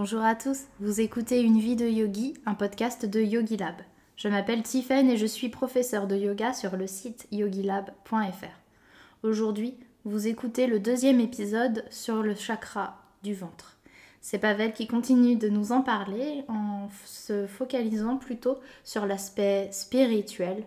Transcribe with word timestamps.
Bonjour 0.00 0.22
à 0.22 0.36
tous, 0.36 0.66
vous 0.78 1.00
écoutez 1.00 1.40
Une 1.42 1.58
vie 1.58 1.74
de 1.74 1.84
yogi, 1.84 2.34
un 2.46 2.54
podcast 2.54 3.04
de 3.04 3.20
Yogi 3.20 3.56
Lab. 3.56 3.74
Je 4.14 4.28
m'appelle 4.28 4.62
Tiffen 4.62 5.10
et 5.10 5.16
je 5.16 5.26
suis 5.26 5.48
professeure 5.48 6.06
de 6.06 6.14
yoga 6.14 6.52
sur 6.52 6.76
le 6.76 6.86
site 6.86 7.26
yogilab.fr. 7.32 8.46
Aujourd'hui, 9.24 9.74
vous 10.04 10.28
écoutez 10.28 10.68
le 10.68 10.78
deuxième 10.78 11.18
épisode 11.18 11.84
sur 11.90 12.22
le 12.22 12.36
chakra 12.36 13.02
du 13.24 13.34
ventre. 13.34 13.76
C'est 14.20 14.38
Pavel 14.38 14.72
qui 14.72 14.86
continue 14.86 15.34
de 15.34 15.48
nous 15.48 15.72
en 15.72 15.82
parler 15.82 16.44
en 16.46 16.88
se 17.04 17.48
focalisant 17.48 18.18
plutôt 18.18 18.60
sur 18.84 19.04
l'aspect 19.04 19.68
spirituel, 19.72 20.62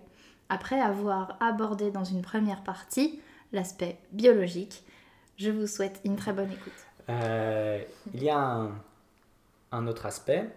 après 0.50 0.82
avoir 0.82 1.38
abordé 1.40 1.90
dans 1.90 2.04
une 2.04 2.22
première 2.22 2.64
partie 2.64 3.22
l'aspect 3.54 3.98
biologique. 4.12 4.84
Je 5.38 5.52
vous 5.52 5.68
souhaite 5.68 6.02
une 6.04 6.18
très 6.18 6.34
bonne 6.34 6.52
écoute. 6.52 6.74
Euh, 7.08 7.82
il 8.14 8.24
y 8.24 8.30
a 8.30 8.38
un, 8.38 8.72
un 9.72 9.88
autre 9.88 10.06
aspect, 10.06 10.50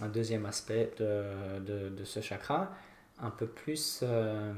un 0.00 0.08
deuxième 0.08 0.46
aspect 0.46 0.92
de, 0.98 2.04
ce 2.04 2.20
chakra, 2.20 2.70
un 3.18 3.30
peu 3.30 3.46
plus, 3.46 4.00
euh, 4.02 4.52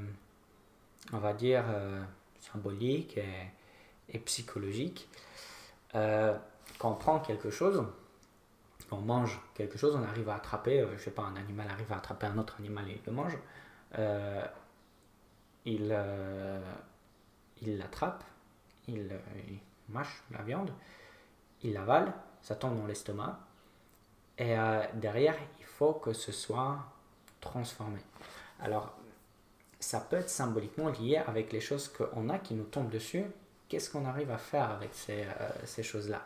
on 1.12 1.18
va 1.18 1.32
dire, 1.32 1.64
euh, 1.68 2.02
symbolique 2.40 3.18
et, 4.08 4.18
psychologique. 4.20 5.08
Euh, 5.94 6.36
quand 6.78 6.90
on 6.92 6.94
prend 6.96 7.20
quelque 7.20 7.50
chose, 7.50 7.84
on 8.90 8.96
mange 8.96 9.40
quelque 9.54 9.78
chose, 9.78 9.94
on 9.94 10.02
arrive 10.02 10.28
à 10.28 10.34
attraper, 10.34 10.84
je 10.96 11.02
sais 11.02 11.12
pas, 11.12 11.22
un 11.22 11.36
animal 11.36 11.68
arrive 11.68 11.92
à 11.92 11.98
attraper 11.98 12.26
un 12.26 12.38
autre 12.38 12.56
animal 12.58 12.88
et 12.88 12.94
il 12.94 13.02
le 13.06 13.12
mange, 13.12 13.38
il 15.64 15.96
il 17.62 17.78
l'attrape, 17.78 18.24
il 18.88 19.08
mâche 19.90 20.22
la 20.30 20.42
viande, 20.42 20.72
il 21.62 21.74
l'avale, 21.74 22.12
ça 22.42 22.56
tombe 22.56 22.76
dans 22.76 22.86
l'estomac, 22.86 23.38
et 24.40 24.58
euh, 24.58 24.82
derrière, 24.94 25.36
il 25.58 25.66
faut 25.66 25.92
que 25.92 26.14
ce 26.14 26.32
soit 26.32 26.78
transformé. 27.42 28.00
Alors, 28.58 28.96
ça 29.78 30.00
peut 30.00 30.16
être 30.16 30.30
symboliquement 30.30 30.88
lié 30.88 31.18
avec 31.18 31.52
les 31.52 31.60
choses 31.60 31.88
qu'on 31.88 32.30
a 32.30 32.38
qui 32.38 32.54
nous 32.54 32.64
tombent 32.64 32.88
dessus. 32.88 33.24
Qu'est-ce 33.68 33.90
qu'on 33.90 34.06
arrive 34.06 34.30
à 34.30 34.38
faire 34.38 34.70
avec 34.70 34.94
ces, 34.94 35.24
euh, 35.24 35.82
choses-là? 35.82 36.22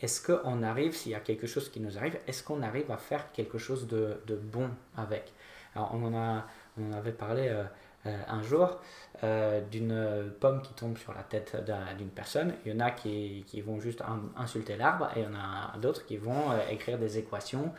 Est-ce 0.00 0.20
qu'on 0.30 0.62
arrive, 0.62 0.94
s'il 0.94 1.12
y 1.12 1.14
a 1.14 1.20
quelque 1.20 1.46
chose 1.46 1.70
qui 1.70 1.80
nous 1.80 1.96
arrive, 1.96 2.18
est-ce 2.26 2.42
qu'on 2.42 2.62
arrive 2.62 2.90
à 2.90 2.98
faire 2.98 3.32
quelque 3.32 3.56
chose 3.56 3.88
de, 3.88 4.20
bon 4.52 4.70
avec? 4.94 5.32
Alors, 5.74 5.94
on 5.94 6.04
en, 6.04 6.14
a, 6.14 6.46
on 6.78 6.92
en 6.92 6.92
avait 6.92 7.12
parlé 7.12 7.48
euh, 7.48 7.64
un 8.04 8.42
jour 8.42 8.78
euh, 9.24 9.60
d'une 9.60 10.32
pomme 10.38 10.62
qui 10.62 10.72
tombe 10.74 10.96
sur 10.96 11.12
la 11.12 11.24
tête 11.24 11.56
d'une 11.96 12.10
personne. 12.10 12.54
Il 12.64 12.72
y 12.72 12.76
en 12.76 12.78
a 12.78 12.92
qui, 12.92 13.44
qui 13.48 13.60
vont 13.60 13.80
juste 13.80 14.00
insulter 14.36 14.76
l'arbre 14.76 15.10
et 15.16 15.20
il 15.20 15.24
y 15.24 15.26
en 15.26 15.34
a 15.34 15.76
d'autres 15.78 16.06
qui 16.06 16.16
vont 16.16 16.52
euh, 16.52 16.58
écrire 16.70 16.98
des 16.98 17.18
équations 17.18 17.72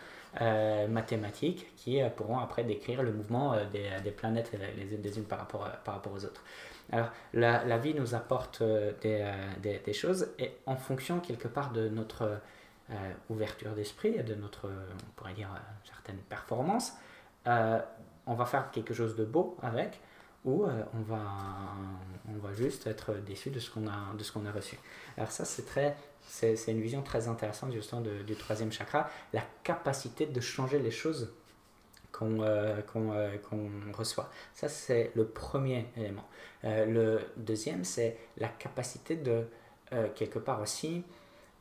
mathématiques 0.89 1.75
qui 1.75 1.99
pourront 2.15 2.37
après 2.37 2.63
décrire 2.63 3.01
le 3.01 3.11
mouvement 3.11 3.55
des, 3.71 3.89
des, 4.03 4.11
planètes 4.11 4.51
les 4.77 4.93
unes 4.93 5.01
unes 5.17 5.23
par 5.23 5.39
rapport, 5.39 5.67
par 5.83 5.95
rapport 5.95 6.13
aux 6.13 6.23
autres. 6.23 6.43
Alors, 6.91 7.09
la, 7.33 7.65
la 7.65 7.79
vie 7.79 7.95
nous 7.95 8.13
apporte 8.13 8.61
des, 9.01 9.25
des, 9.63 9.93
choses 9.93 10.27
et 10.37 10.51
en 10.67 10.75
fonction 10.75 11.19
quelque 11.19 11.47
part 11.47 11.71
de 11.71 11.89
notre 11.89 12.39
ouverture 13.31 13.71
d'esprit 13.71 14.09
et 14.09 14.21
de 14.21 14.35
notre, 14.35 14.67
on 14.67 15.11
pourrait 15.15 15.33
dire, 15.33 15.49
certaines 15.83 16.21
performances, 16.29 16.93
on 18.25 18.35
va 18.35 18.45
faire 18.45 18.71
quelque 18.71 18.93
chose 18.93 19.15
de 19.15 19.25
beau 19.25 19.57
avec 19.61 19.99
ou 20.45 20.65
euh, 20.65 20.83
on, 20.93 21.01
va, 21.01 21.21
on 22.29 22.37
va 22.37 22.53
juste 22.53 22.87
être 22.87 23.13
déçu 23.13 23.49
de 23.49 23.59
ce 23.59 23.69
qu'on 23.69 23.87
a, 23.87 23.91
a 23.91 24.51
reçu. 24.51 24.77
Alors 25.17 25.31
ça, 25.31 25.45
c'est 25.45 25.65
très... 25.65 25.95
C'est, 26.21 26.53
une 26.67 26.81
vision 26.81 27.01
très 27.01 27.27
intéressante 27.27 27.71
justement 27.73 28.01
du 28.01 28.35
troisième 28.35 28.71
chakra, 28.71 29.09
la 29.33 29.41
capacité 29.63 30.27
de 30.27 30.39
changer 30.39 30.77
les 30.77 30.91
choses 30.91 31.33
qu'on, 32.11 32.41
euh, 32.43 32.81
euh, 32.95 33.37
reçoit. 33.93 34.29
Ça, 34.53 34.69
c'est 34.69 35.11
le 35.15 35.25
premier 35.25 35.87
élément. 35.97 36.27
le 36.63 37.19
deuxième, 37.35 37.83
c'est 37.83 38.15
la 38.37 38.47
capacité 38.47 39.15
de, 39.15 39.47
quelque 40.13 40.37
part 40.37 40.61
aussi, 40.61 41.03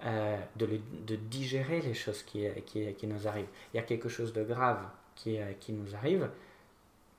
de, 0.05 0.69
de, 1.07 1.17
digérer 1.17 1.81
les 1.81 1.95
choses 1.95 2.23
qui, 2.23 2.47
qui, 2.67 2.93
qui, 2.93 3.07
nous 3.07 3.27
arrivent. 3.27 3.49
Il 3.73 3.79
y 3.79 3.81
a 3.81 3.85
quelque 3.85 4.11
chose 4.11 4.35
de 4.35 4.43
grave 4.43 4.85
qui, 5.15 5.39
qui 5.61 5.73
nous 5.73 5.95
arrive, 5.95 6.29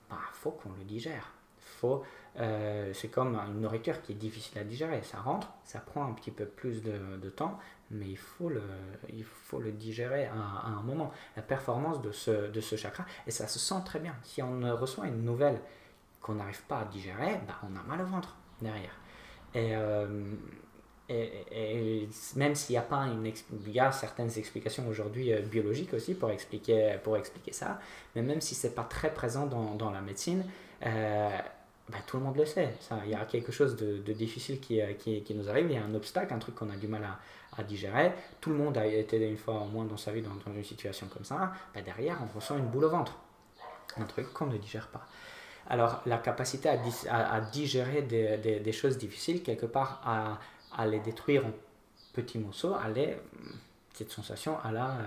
il 0.09 0.15
bah, 0.15 0.21
faut 0.33 0.51
qu'on 0.51 0.71
le 0.77 0.83
digère 0.83 1.31
faut, 1.79 2.03
euh, 2.39 2.91
c'est 2.93 3.07
comme 3.07 3.35
une 3.35 3.61
nourriture 3.61 4.01
qui 4.01 4.11
est 4.11 4.15
difficile 4.15 4.57
à 4.59 4.63
digérer. 4.63 5.01
Ça 5.03 5.19
rentre, 5.19 5.49
ça 5.63 5.79
prend 5.79 6.05
un 6.05 6.13
petit 6.13 6.31
peu 6.31 6.45
plus 6.45 6.81
de, 6.83 7.29
temps, 7.29 7.57
mais 7.91 8.07
il 8.07 8.17
faut 8.17 8.49
le, 8.49 8.63
il 9.09 9.23
faut 9.23 9.59
le 9.59 9.71
digérer 9.71 10.25
à, 10.25 10.33
à, 10.33 10.67
un 10.67 10.81
moment. 10.81 11.11
La 11.35 11.41
performance 11.41 12.01
de 12.01 12.11
ce, 12.11 12.49
de 12.49 12.61
ce 12.61 12.75
chakra, 12.75 13.05
et 13.27 13.31
ça 13.31 13.47
se 13.47 13.59
sent 13.59 13.81
très 13.85 13.99
bien. 13.99 14.15
Si 14.23 14.41
on 14.41 14.59
reçoit 14.75 15.07
une 15.07 15.23
nouvelle 15.23 15.59
qu'on 16.21 16.35
n'arrive 16.35 16.61
pas 16.63 16.79
à 16.79 16.85
digérer, 16.85 17.39
bah, 17.47 17.59
on 17.63 17.75
a 17.77 17.83
mal 17.83 18.01
au 18.01 18.07
ventre 18.07 18.35
derrière. 18.61 18.95
Et, 19.53 19.75
euh, 19.75 20.23
même 22.35 22.55
s'il 22.55 22.73
n'y 22.73 22.77
a 22.77 22.83
pas 22.83 22.97
une 23.07 23.25
il 23.25 23.71
y 23.71 23.79
a 23.79 23.91
certaines 23.91 24.37
explications 24.37 24.87
aujourd'hui 24.87 25.33
euh, 25.33 25.41
biologiques 25.41 25.93
aussi 25.93 26.13
pour 26.13 26.29
expliquer, 26.29 26.99
ça, 27.51 27.79
mais 28.15 28.21
même 28.21 28.41
si 28.41 28.55
c'est 28.55 28.75
pas 28.75 28.83
très 28.83 29.13
présent 29.13 29.47
dans, 29.47 29.91
la 29.91 30.01
médecine, 30.01 30.43
euh, 30.85 31.29
bah, 31.89 31.97
tout 32.05 32.17
le 32.17 32.23
monde 32.23 32.37
le 32.37 32.45
sait. 32.45 32.73
Il 33.05 33.11
y 33.11 33.15
a 33.15 33.25
quelque 33.25 33.51
chose 33.51 33.75
de, 33.75 34.13
difficile 34.13 34.59
qui, 34.59 34.81
euh, 34.81 34.93
qui, 34.93 35.33
nous 35.33 35.49
arrive, 35.49 35.65
il 35.69 35.73
y 35.73 35.77
a 35.77 35.83
un 35.83 35.95
obstacle, 35.95 36.33
un 36.33 36.39
truc 36.39 36.55
qu'on 36.55 36.69
a 36.69 36.75
du 36.75 36.87
mal 36.87 37.03
à, 37.03 37.63
digérer. 37.63 38.13
Tout 38.39 38.51
le 38.51 38.55
monde 38.55 38.77
a 38.77 38.85
été 38.85 39.17
une 39.17 39.35
fois 39.35 39.55
au 39.55 39.65
moins 39.65 39.83
dans 39.83 39.97
sa 39.97 40.13
vie 40.13 40.21
dans, 40.21 40.31
une 40.53 40.63
situation 40.63 41.07
comme 41.07 41.25
ça. 41.25 41.51
Bah, 41.73 41.81
derrière, 41.81 42.17
on 42.23 42.33
ressent 42.37 42.57
une 42.57 42.67
boule 42.67 42.85
au 42.85 42.89
ventre. 42.89 43.17
Un 43.97 44.05
truc 44.05 44.31
qu'on 44.31 44.45
ne 44.45 44.57
digère 44.57 44.87
pas. 44.87 45.05
Alors, 45.67 46.01
la 46.05 46.17
capacité 46.17 46.69
à, 46.69 47.41
digérer 47.41 48.01
des, 48.03 48.37
des, 48.59 48.71
choses 48.71 48.97
difficiles, 48.97 49.43
quelque 49.43 49.65
part, 49.65 50.01
à, 50.05 50.39
à 50.75 50.85
les 50.87 50.99
détruire 50.99 51.45
en 51.45 51.51
petits 52.13 52.39
morceaux, 52.39 52.73
à 52.73 52.89
les, 52.89 53.17
cette 53.93 54.11
sensation 54.11 54.59
à 54.63 54.71
la 54.71 54.97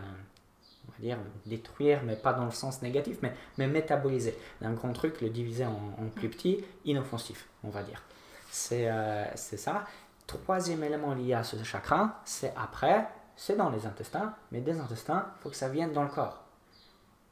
on 0.88 0.92
va 0.92 0.98
dire, 0.98 1.18
détruire, 1.46 2.02
mais 2.04 2.16
pas 2.16 2.32
dans 2.32 2.44
le 2.44 2.50
sens 2.50 2.82
négatif, 2.82 3.18
mais, 3.22 3.32
mais 3.58 3.66
métaboliser. 3.66 4.36
Un 4.60 4.72
grand 4.72 4.92
truc, 4.92 5.20
le 5.20 5.30
diviser 5.30 5.64
en, 5.64 5.94
en 5.98 6.08
plus 6.14 6.28
petit, 6.28 6.64
inoffensif, 6.84 7.48
on 7.62 7.70
va 7.70 7.82
dire. 7.82 8.02
C'est 8.50 8.90
euh, 8.90 9.24
ça. 9.36 9.84
Troisième 10.26 10.82
élément 10.84 11.14
lié 11.14 11.34
à 11.34 11.44
ce 11.44 11.62
chakra, 11.62 12.20
c'est 12.24 12.52
après, 12.56 13.06
c'est 13.36 13.56
dans 13.56 13.70
les 13.70 13.86
intestins, 13.86 14.34
mais 14.50 14.60
des 14.60 14.78
intestins, 14.78 15.26
il 15.36 15.42
faut 15.42 15.50
que 15.50 15.56
ça 15.56 15.68
vienne 15.68 15.92
dans 15.92 16.04
le 16.04 16.08
corps. 16.08 16.42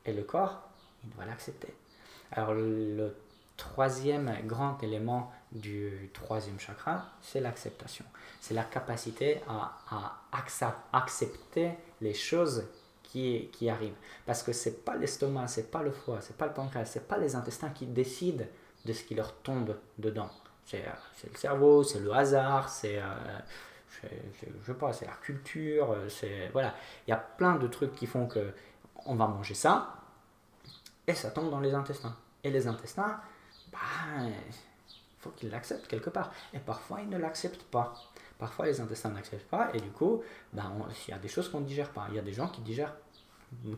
Et 0.04 0.12
le 0.12 0.22
corps, 0.22 0.62
il 1.04 1.10
doit 1.10 1.24
l'accepter. 1.24 1.74
Alors 2.32 2.54
le 2.54 3.14
troisième 3.70 4.34
grand 4.47 4.82
élément 4.82 5.31
du 5.53 6.10
troisième 6.12 6.58
chakra, 6.58 7.04
c'est 7.22 7.41
l'acceptation. 7.41 8.04
C'est 8.41 8.54
la 8.54 8.64
capacité 8.64 9.41
à, 9.48 9.78
accepter 10.92 11.72
les 12.00 12.14
choses 12.14 12.66
qui, 13.04 13.48
qui 13.53 13.70
arrive. 13.70 13.94
Parce 14.26 14.42
que 14.42 14.53
c'est 14.53 14.84
pas 14.84 14.97
l'estomac, 14.97 15.47
c'est 15.47 15.70
pas 15.70 15.82
le 15.82 15.92
foie, 15.92 16.20
c'est 16.20 16.36
pas 16.36 16.47
le 16.47 16.53
pancréas, 16.53 16.86
c'est 16.86 17.06
pas 17.06 17.16
les 17.16 17.36
intestins 17.36 17.70
qui 17.70 17.86
décident 17.86 18.44
de 18.84 18.92
ce 18.92 19.04
qui 19.04 19.14
leur 19.14 19.34
tombe 19.36 19.76
dedans. 19.98 20.31
C'est 20.66 20.84
le 21.32 21.37
cerveau, 21.37 21.84
c'est 21.84 22.00
le 22.00 22.12
hasard, 22.12 22.69
c'est 22.69 22.98
euh, 22.98 24.12
la 25.06 25.16
culture, 25.22 25.97
c'est 26.08 26.48
voilà, 26.52 26.75
il 27.06 27.10
y 27.10 27.12
a 27.12 27.16
plein 27.16 27.56
de 27.56 27.66
trucs 27.69 27.94
qui 27.94 28.06
font 28.06 28.26
que 28.26 28.52
on 29.06 29.14
va 29.14 29.26
manger 29.26 29.54
ça 29.54 29.97
et 31.06 31.14
ça 31.14 31.31
tombe 31.31 31.50
dans 31.50 31.60
les 31.60 31.75
intestins. 31.75 32.16
Et 32.42 32.50
les 32.50 32.66
intestins, 32.66 33.20
il 33.72 34.32
faut 35.19 35.31
qu'ils 35.31 35.50
l'acceptent 35.50 35.86
quelque 35.86 36.10
part. 36.10 36.32
Et 36.53 36.58
parfois, 36.58 37.00
ils 37.00 37.08
ne 37.08 37.19
l'acceptent 37.19 37.64
pas. 37.64 37.94
Parfois, 38.38 38.66
les 38.66 38.81
intestins 38.81 39.10
n'acceptent 39.10 39.50
pas, 39.50 39.70
et 39.75 39.81
du 39.81 39.91
coup, 39.91 40.22
ben, 40.53 40.72
il 41.06 41.10
y 41.10 41.14
a 41.14 41.19
des 41.19 41.28
choses 41.28 41.48
qu'on 41.50 41.60
ne 41.60 41.66
digère 41.66 41.91
pas. 41.91 42.06
Il 42.08 42.14
y 42.14 42.19
a 42.19 42.22
des 42.22 42.32
gens 42.32 42.49
qui 42.49 42.62
digèrent 42.62 42.94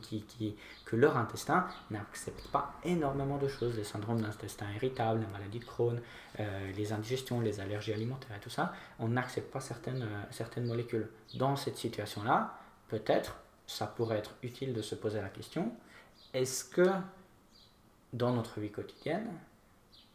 qui, 0.02 0.22
qui, 0.22 0.54
que 0.84 0.96
leur 0.96 1.16
intestin 1.16 1.66
n'accepte 1.90 2.46
pas 2.48 2.74
énormément 2.84 3.38
de 3.38 3.48
choses, 3.48 3.76
les 3.76 3.84
syndromes 3.84 4.20
d'intestin 4.20 4.70
irritable, 4.72 5.22
la 5.22 5.28
maladie 5.28 5.58
de 5.58 5.64
Crohn, 5.64 6.00
euh, 6.40 6.72
les 6.72 6.92
indigestions, 6.92 7.40
les 7.40 7.60
allergies 7.60 7.92
alimentaires 7.92 8.36
et 8.36 8.40
tout 8.40 8.50
ça, 8.50 8.72
on 8.98 9.08
n'accepte 9.08 9.50
pas 9.50 9.60
certaines, 9.60 10.02
euh, 10.02 10.22
certaines 10.30 10.66
molécules. 10.66 11.08
Dans 11.34 11.56
cette 11.56 11.76
situation-là, 11.76 12.58
peut-être, 12.88 13.36
ça 13.66 13.86
pourrait 13.86 14.18
être 14.18 14.34
utile 14.42 14.74
de 14.74 14.82
se 14.82 14.94
poser 14.94 15.20
la 15.20 15.28
question, 15.28 15.72
est-ce 16.34 16.64
que 16.64 16.90
dans 18.12 18.32
notre 18.32 18.60
vie 18.60 18.70
quotidienne, 18.70 19.26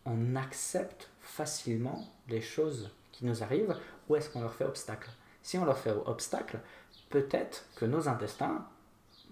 on 0.07 0.35
accepte 0.35 1.09
facilement 1.21 2.07
les 2.29 2.41
choses 2.41 2.89
qui 3.11 3.25
nous 3.25 3.43
arrivent 3.43 3.75
ou 4.07 4.15
est-ce 4.15 4.29
qu'on 4.29 4.41
leur 4.41 4.53
fait 4.53 4.65
obstacle? 4.65 5.09
Si 5.43 5.57
on 5.57 5.65
leur 5.65 5.77
fait 5.77 5.91
obstacle, 5.91 6.59
peut-être 7.09 7.65
que 7.75 7.85
nos 7.85 8.07
intestins 8.07 8.65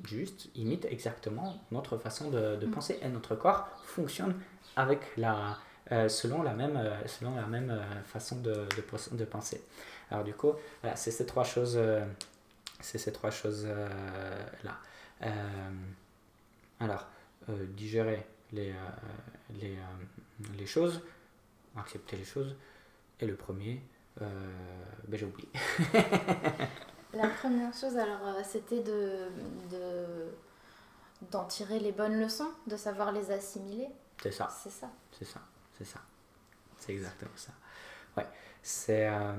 juste 0.04 0.50
imitent 0.56 0.86
exactement 0.86 1.58
notre 1.72 1.98
façon 1.98 2.30
de, 2.30 2.58
de 2.58 2.68
mm. 2.68 2.72
penser 2.72 3.00
et 3.02 3.08
notre 3.08 3.36
corps 3.36 3.68
fonctionne 3.84 4.36
avec 4.76 5.00
la, 5.18 5.58
euh, 5.92 6.10
selon, 6.10 6.44
la 6.44 6.54
même, 6.54 6.76
euh, 6.78 7.08
selon 7.08 7.36
la 7.36 7.46
même 7.46 7.70
euh, 7.70 8.04
façon 8.04 8.38
de, 8.42 8.54
de, 8.54 9.16
de, 9.18 9.26
penser. 9.26 9.64
Alors 10.12 10.24
du 10.24 10.34
coup, 10.34 10.54
voilà, 10.82 10.96
c'est 10.96 11.12
ces 11.12 11.26
trois 11.26 11.44
choses 11.44 11.80
c'est 12.82 12.98
ces 12.98 13.12
trois 13.12 13.32
choses-là. 13.32 14.78
alors, 16.80 17.08
digérer 17.48 18.28
les, 18.52 18.74
les, 19.60 19.78
les 20.58 20.66
choses, 20.66 21.02
accepter 21.78 22.18
les 22.18 22.26
choses. 22.26 22.56
Et 23.20 23.26
le 23.26 23.36
premier, 23.36 23.82
ben 24.20 24.28
j'ai 25.14 25.26
oublié. 25.26 25.50
La 27.14 27.30
première 27.30 27.74
chose, 27.74 27.96
alors, 27.96 28.44
c'était 28.44 28.82
de, 28.82 29.30
de 29.72 30.06
d'en 31.32 31.46
tirer 31.46 31.80
les 31.80 31.94
bonnes 31.94 32.20
leçons, 32.20 32.52
de 32.68 32.76
savoir 32.76 33.12
les 33.14 33.32
assimiler. 33.32 33.88
C'est 34.22 34.32
ça. 34.32 34.50
C'est 34.62 34.70
ça. 34.70 34.90
C'est 35.18 35.26
ça. 35.26 35.40
C'est 35.78 35.86
ça. 35.86 36.02
C'est 36.78 36.94
exactement 36.94 37.32
ça. 37.36 37.54
Ouais. 38.18 38.28
C'est. 38.62 39.08
Euh, 39.08 39.34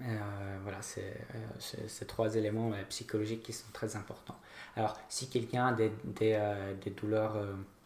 euh, 0.00 0.58
voilà, 0.62 0.80
c'est 0.80 1.26
ces 1.58 2.06
trois 2.06 2.36
éléments 2.36 2.70
psychologiques 2.88 3.42
qui 3.42 3.52
sont 3.52 3.70
très 3.72 3.96
importants. 3.96 4.38
Alors, 4.76 4.96
si 5.08 5.28
quelqu'un 5.28 5.66
a 5.66 5.72
des, 5.72 5.92
des, 6.04 6.76
des 6.80 6.90
douleurs, 6.90 7.36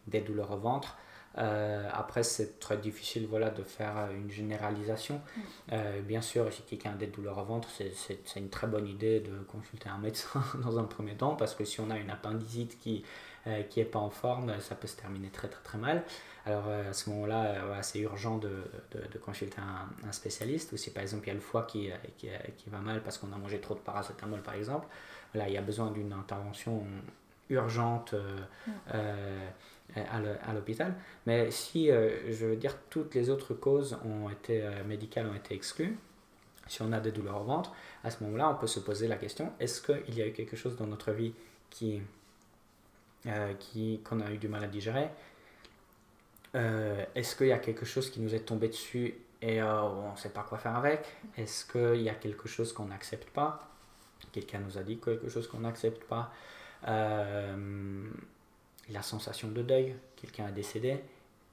des 0.05 0.21
douleurs 0.21 0.51
au 0.51 0.57
ventre, 0.57 0.95
euh, 1.37 1.87
après, 1.93 2.23
c'est 2.23 2.59
très 2.59 2.77
difficile 2.77 3.27
voilà, 3.27 3.49
de 3.49 3.63
faire 3.63 4.09
une 4.11 4.31
généralisation. 4.31 5.15
Mm. 5.15 5.41
Euh, 5.73 6.01
bien 6.01 6.21
sûr, 6.21 6.51
si 6.51 6.63
quelqu'un 6.63 6.91
a 6.91 6.95
des 6.95 7.07
douleurs 7.07 7.37
au 7.37 7.45
ventre, 7.45 7.69
c'est 7.69 8.39
une 8.39 8.49
très 8.49 8.67
bonne 8.67 8.87
idée 8.87 9.19
de 9.19 9.37
consulter 9.47 9.89
un 9.89 9.99
médecin 9.99 10.43
dans 10.63 10.79
un 10.79 10.83
premier 10.83 11.15
temps, 11.15 11.35
parce 11.35 11.53
que 11.55 11.65
si 11.65 11.79
on 11.79 11.89
a 11.89 11.97
une 11.97 12.09
appendicite 12.09 12.79
qui 12.79 13.03
n'est 13.45 13.67
euh, 13.77 13.85
pas 13.91 13.99
en 13.99 14.09
forme, 14.09 14.59
ça 14.59 14.75
peut 14.75 14.87
se 14.87 14.97
terminer 14.97 15.29
très 15.29 15.47
très 15.47 15.61
très 15.63 15.77
mal. 15.77 16.03
Alors 16.45 16.69
à 16.69 16.93
ce 16.93 17.09
moment-là, 17.09 17.81
c'est 17.81 17.99
urgent 17.99 18.37
de, 18.37 18.49
de, 18.91 19.05
de 19.11 19.17
consulter 19.17 19.59
un, 19.59 20.07
un, 20.07 20.11
spécialiste, 20.13 20.71
ou 20.71 20.77
si 20.77 20.91
par 20.91 21.03
exemple 21.03 21.25
il 21.25 21.27
y 21.27 21.31
a 21.31 21.33
le 21.33 21.41
foie 21.41 21.63
qui, 21.63 21.89
qui, 22.17 22.29
qui 22.55 22.69
va 22.69 22.77
mal 22.77 23.03
parce 23.03 23.17
qu'on 23.17 23.33
a 23.33 23.37
mangé 23.37 23.59
trop 23.59 23.73
de 23.73 23.81
paracétamol 23.81 24.41
par 24.41 24.53
exemple, 24.53 24.87
là 25.33 25.49
il 25.49 25.53
y 25.53 25.57
a 25.57 25.61
besoin 25.61 25.91
d'une 25.91 26.13
intervention 26.13 26.85
urgente. 27.49 28.13
Mm. 28.67 28.71
Euh, 29.95 30.35
à 30.45 30.53
l'hôpital. 30.53 30.93
Mais 31.25 31.49
si, 31.49 31.89
euh, 31.89 32.31
je 32.31 32.45
veux 32.45 32.57
dire, 32.57 32.75
toutes 32.89 33.15
les 33.15 33.29
autres 33.29 33.53
causes 33.53 33.97
ont 34.03 34.29
été, 34.29 34.61
euh, 34.61 34.83
médicales 34.83 35.27
ont 35.27 35.33
été 35.33 35.55
exclues, 35.55 35.97
si 36.67 36.81
on 36.81 36.91
a 36.91 36.99
des 36.99 37.13
douleurs 37.13 37.41
au 37.41 37.45
ventre, 37.45 37.71
à 38.03 38.11
ce 38.11 38.21
moment-là, 38.25 38.49
on 38.49 38.55
peut 38.55 38.67
se 38.67 38.81
poser 38.81 39.07
la 39.07 39.15
question, 39.15 39.53
est-ce 39.61 39.81
qu'il 39.81 40.13
y 40.13 40.21
a 40.21 40.27
eu 40.27 40.33
quelque 40.33 40.57
chose 40.57 40.75
dans 40.75 40.87
notre 40.87 41.13
vie 41.13 41.33
qui, 41.69 42.01
qui, 43.59 44.01
qu'on 44.03 44.19
a 44.19 44.29
eu 44.31 44.37
du 44.37 44.49
mal 44.49 44.65
à 44.65 44.67
digérer? 44.67 45.09
Est-ce 46.53 47.35
qu'il 47.37 47.47
y 47.47 47.53
a 47.53 47.59
quelque 47.59 47.85
chose 47.85 48.09
qui 48.09 48.19
nous 48.19 48.35
est 48.35 48.41
tombé 48.41 48.67
dessus 48.67 49.15
et 49.41 49.63
on 49.63 50.11
ne 50.11 50.17
sait 50.17 50.29
pas 50.29 50.43
quoi 50.43 50.57
faire 50.57 50.75
avec? 50.75 51.05
Est-ce 51.37 51.65
qu'il 51.65 52.01
y 52.01 52.09
a 52.09 52.15
quelque 52.15 52.49
chose 52.49 52.73
qu'on 52.73 52.85
n'accepte 52.85 53.29
pas? 53.29 53.69
Quelqu'un 54.33 54.59
nous 54.59 54.77
a 54.77 54.83
dit 54.83 54.97
quelque 54.97 55.29
chose 55.29 55.47
qu'on 55.47 55.59
n'accepte 55.59 56.03
pas 56.03 56.33
la 56.83 57.55
sensation 59.01 59.49
de 59.49 59.61
deuil, 59.61 59.95
quelqu'un 60.15 60.45
a 60.45 60.51
décédé 60.51 61.01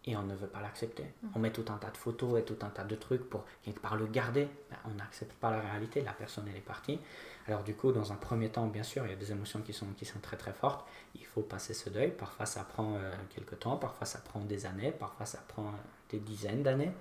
et 0.07 0.17
on 0.17 0.23
ne 0.23 0.35
veut 0.35 0.47
pas 0.47 0.61
l'accepter. 0.61 1.05
Mm. 1.05 1.29
On 1.35 1.39
met 1.39 1.51
tout 1.51 1.65
un 1.69 1.77
tas 1.79 1.91
de 1.91 1.97
photos 1.97 2.39
et 2.39 2.45
tout 2.45 2.59
un 2.63 2.69
tas 2.69 2.85
de 2.85 2.95
trucs 2.95 3.29
pour 3.29 3.45
quelque 3.63 3.81
part 3.81 3.97
le 3.97 4.07
garder. 4.07 4.49
Ben, 4.71 4.77
on 4.87 4.95
n'accepte 4.95 5.33
pas 5.35 5.51
la 5.51 5.61
réalité, 5.61 6.03
la 6.03 6.13
personne 6.13 6.47
elle 6.49 6.57
est 6.57 6.61
partie. 6.61 7.01
Alors 7.47 7.63
du 7.63 7.75
coup, 7.75 7.93
dans 7.93 8.13
un 8.13 8.17
premier 8.17 8.51
temps, 8.51 8.67
bien 8.67 8.83
sûr, 8.83 9.05
il 9.07 9.11
y 9.11 9.13
a 9.13 9.17
des 9.17 9.33
émotions 9.33 9.61
qui 9.61 9.73
sont, 9.73 9.87
qui 9.97 10.05
sont 10.05 10.19
très 10.21 10.37
très 10.37 10.53
fortes. 10.53 10.87
Il 11.15 11.25
faut 11.25 11.43
passer 11.43 11.75
ce 11.75 11.89
deuil. 11.91 12.11
Parfois 12.11 12.47
ça 12.47 12.65
prend 12.65 12.97
euh, 12.97 13.13
quelques 13.35 13.59
temps, 13.59 13.77
parfois 13.77 14.07
ça 14.07 14.19
prend 14.19 14.41
des 14.41 14.67
années, 14.67 14.93
parfois 14.93 15.27
ça 15.27 15.43
prend 15.49 15.73
des 16.11 16.19
dizaines 16.19 16.63
d'années. 16.63 16.93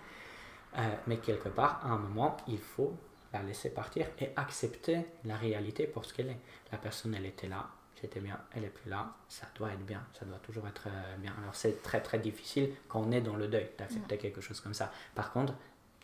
Euh, 0.78 0.96
mais 1.08 1.18
quelque 1.18 1.50
part, 1.50 1.86
à 1.86 1.90
un 1.90 1.98
moment, 1.98 2.38
il 2.48 2.60
faut 2.60 2.96
la 3.32 3.44
laisser 3.44 3.70
partir 3.70 4.08
et 4.20 4.32
accepter 4.36 5.06
la 5.26 5.36
réalité 5.36 5.88
pour 5.88 6.06
ce 6.06 6.14
qu'elle 6.14 6.30
est. 6.30 6.40
La 6.72 6.78
personne, 6.78 7.14
elle 7.16 7.26
était 7.26 7.48
là, 7.48 7.68
c'était 8.04 8.20
bien, 8.20 8.38
elle 8.54 8.66
est 8.66 8.70
plus 8.70 8.90
là, 8.90 9.14
ça 9.30 9.48
doit 9.56 9.72
être 9.72 9.86
bien, 9.86 10.06
ça 10.20 10.26
doit 10.26 10.40
toujours 10.40 10.68
être 10.68 10.88
euh, 10.88 11.16
bien. 11.20 11.34
Alors 11.42 11.56
c'est 11.56 11.82
très 11.82 12.02
très 12.02 12.20
difficile 12.20 12.70
quand 12.90 13.00
on 13.00 13.12
est 13.14 13.22
dans 13.22 13.38
le 13.38 13.48
deuil 13.48 13.70
d'accepter 13.78 14.18
quelque 14.18 14.42
chose 14.42 14.60
comme 14.60 14.74
ça. 14.74 14.92
Par 15.16 15.32
contre, 15.32 15.54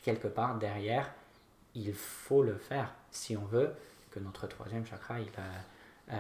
quelque 0.02 0.30
part 0.30 0.58
derrière, 0.58 1.12
il 1.76 1.94
faut 1.94 2.42
le 2.42 2.56
faire 2.56 2.94
si 3.12 3.36
on 3.36 3.44
veut 3.44 3.74
que 4.12 4.20
notre 4.22 4.48
troisième 4.48 4.86
chakra 4.86 5.20
il, 5.20 5.28
euh, 5.28 5.42
euh, 6.12 6.16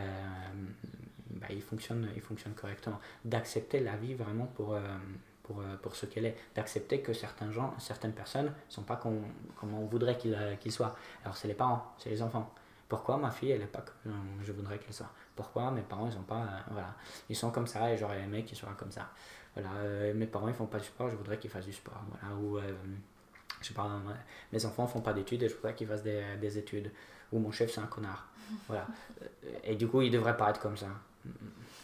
bah, 1.29 1.47
il, 1.49 1.61
fonctionne, 1.61 2.09
il 2.13 2.21
fonctionne 2.21 2.53
correctement. 2.55 2.99
D'accepter 3.23 3.79
la 3.79 3.95
vie 3.95 4.15
vraiment 4.15 4.47
pour, 4.47 4.77
pour, 5.43 5.63
pour 5.81 5.95
ce 5.95 6.07
qu'elle 6.07 6.25
est. 6.25 6.37
D'accepter 6.55 6.99
que 6.99 7.13
certains 7.13 7.53
gens, 7.53 7.73
certaines 7.79 8.11
personnes 8.11 8.47
ne 8.47 8.51
sont 8.67 8.83
pas 8.83 8.97
comme, 8.97 9.23
on 9.63 9.85
voudrait 9.85 10.17
qu'ils 10.17 10.71
soient. 10.73 10.97
Alors 11.23 11.37
c'est 11.37 11.47
les 11.47 11.53
parents, 11.53 11.95
c'est 11.99 12.09
les 12.09 12.21
enfants. 12.21 12.53
Pourquoi 12.89 13.17
ma 13.17 13.29
fille, 13.29 13.51
elle 13.51 13.59
n'est 13.59 13.67
pas 13.67 13.81
comme 13.81 14.11
je 14.41 14.51
voudrais 14.51 14.79
qu'elle 14.79 14.93
soit? 14.93 15.11
Pourquoi 15.35 15.69
mes 15.69 15.83
parents, 15.83 16.07
ils 16.07 16.13
sont 16.13 16.23
pas... 16.23 16.41
Euh, 16.41 16.59
voilà. 16.71 16.95
Ils 17.29 17.35
sont 17.35 17.51
comme 17.51 17.67
ça 17.67 17.93
et 17.93 17.97
j'aurais 17.97 18.21
aimé 18.21 18.43
qu'ils 18.43 18.57
soient 18.57 18.73
comme 18.75 18.91
ça. 18.91 19.11
Voilà. 19.53 19.69
Euh, 19.77 20.13
mes 20.15 20.25
parents, 20.25 20.47
ils 20.47 20.55
font 20.55 20.65
pas 20.65 20.79
du 20.79 20.85
sport, 20.85 21.07
je 21.07 21.15
voudrais 21.15 21.37
qu'ils 21.37 21.51
fassent 21.51 21.67
du 21.67 21.73
sport. 21.73 22.01
Voilà. 22.09 22.35
Ou, 22.35 22.57
euh, 22.57 22.73
je 23.61 23.67
sais 23.67 23.75
pas, 23.75 23.87
mes 24.51 24.65
enfants 24.65 24.87
font 24.87 25.01
pas 25.01 25.13
d'études 25.13 25.43
et 25.43 25.49
je 25.49 25.55
voudrais 25.55 25.75
qu'ils 25.75 25.87
fassent 25.87 26.01
des, 26.01 26.23
des, 26.41 26.57
études. 26.57 26.91
Ou 27.31 27.37
mon 27.37 27.51
chef, 27.51 27.71
c'est 27.71 27.81
un 27.81 27.87
connard. 27.87 28.27
Voilà. 28.67 28.87
Et 29.63 29.75
du 29.75 29.87
coup, 29.87 30.01
il 30.01 30.09
devrait 30.09 30.35
pas 30.35 30.49
être 30.49 30.59
comme 30.59 30.75
ça. 30.75 30.87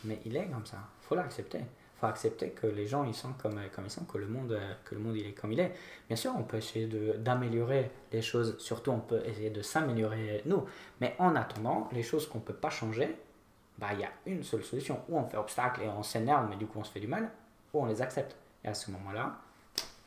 Mais 0.03 0.19
il 0.25 0.35
est 0.35 0.47
comme 0.47 0.65
ça. 0.65 0.79
faut 1.01 1.13
l'accepter 1.13 1.61
accepter 2.05 2.49
que 2.51 2.67
les 2.67 2.87
gens 2.87 3.03
ils 3.03 3.13
sont 3.13 3.33
comme, 3.33 3.59
comme 3.73 3.85
ils 3.85 3.91
sont, 3.91 4.05
que 4.05 4.17
le 4.17 4.27
monde, 4.27 4.57
que 4.83 4.95
le 4.95 5.01
monde 5.01 5.15
il 5.15 5.25
est 5.25 5.33
comme 5.33 5.51
il 5.51 5.59
est. 5.59 5.73
Bien 6.07 6.15
sûr, 6.15 6.33
on 6.37 6.43
peut 6.43 6.57
essayer 6.57 6.87
d'améliorer 7.17 7.91
les 8.11 8.21
choses, 8.21 8.57
surtout 8.59 8.91
on 8.91 8.99
peut 8.99 9.21
essayer 9.25 9.49
de 9.49 9.61
s'améliorer 9.61 10.41
nous. 10.45 10.65
Mais 11.01 11.15
en 11.19 11.35
attendant, 11.35 11.89
les 11.91 12.03
choses 12.03 12.27
qu'on 12.27 12.39
ne 12.39 12.43
peut 12.43 12.53
pas 12.53 12.69
changer, 12.69 13.15
bah, 13.77 13.89
il 13.93 13.99
y 13.99 14.03
a 14.03 14.11
une 14.25 14.43
seule 14.43 14.63
solution. 14.63 15.01
Ou 15.09 15.17
on 15.17 15.27
fait 15.27 15.37
obstacle 15.37 15.81
et 15.81 15.89
on 15.89 16.03
s'énerve, 16.03 16.47
mais 16.49 16.55
du 16.55 16.65
coup 16.65 16.79
on 16.79 16.83
se 16.83 16.91
fait 16.91 16.99
du 16.99 17.07
mal, 17.07 17.29
ou 17.73 17.81
on 17.81 17.85
les 17.85 18.01
accepte. 18.01 18.35
Et 18.63 18.67
à 18.67 18.73
ce 18.73 18.91
moment-là, 18.91 19.37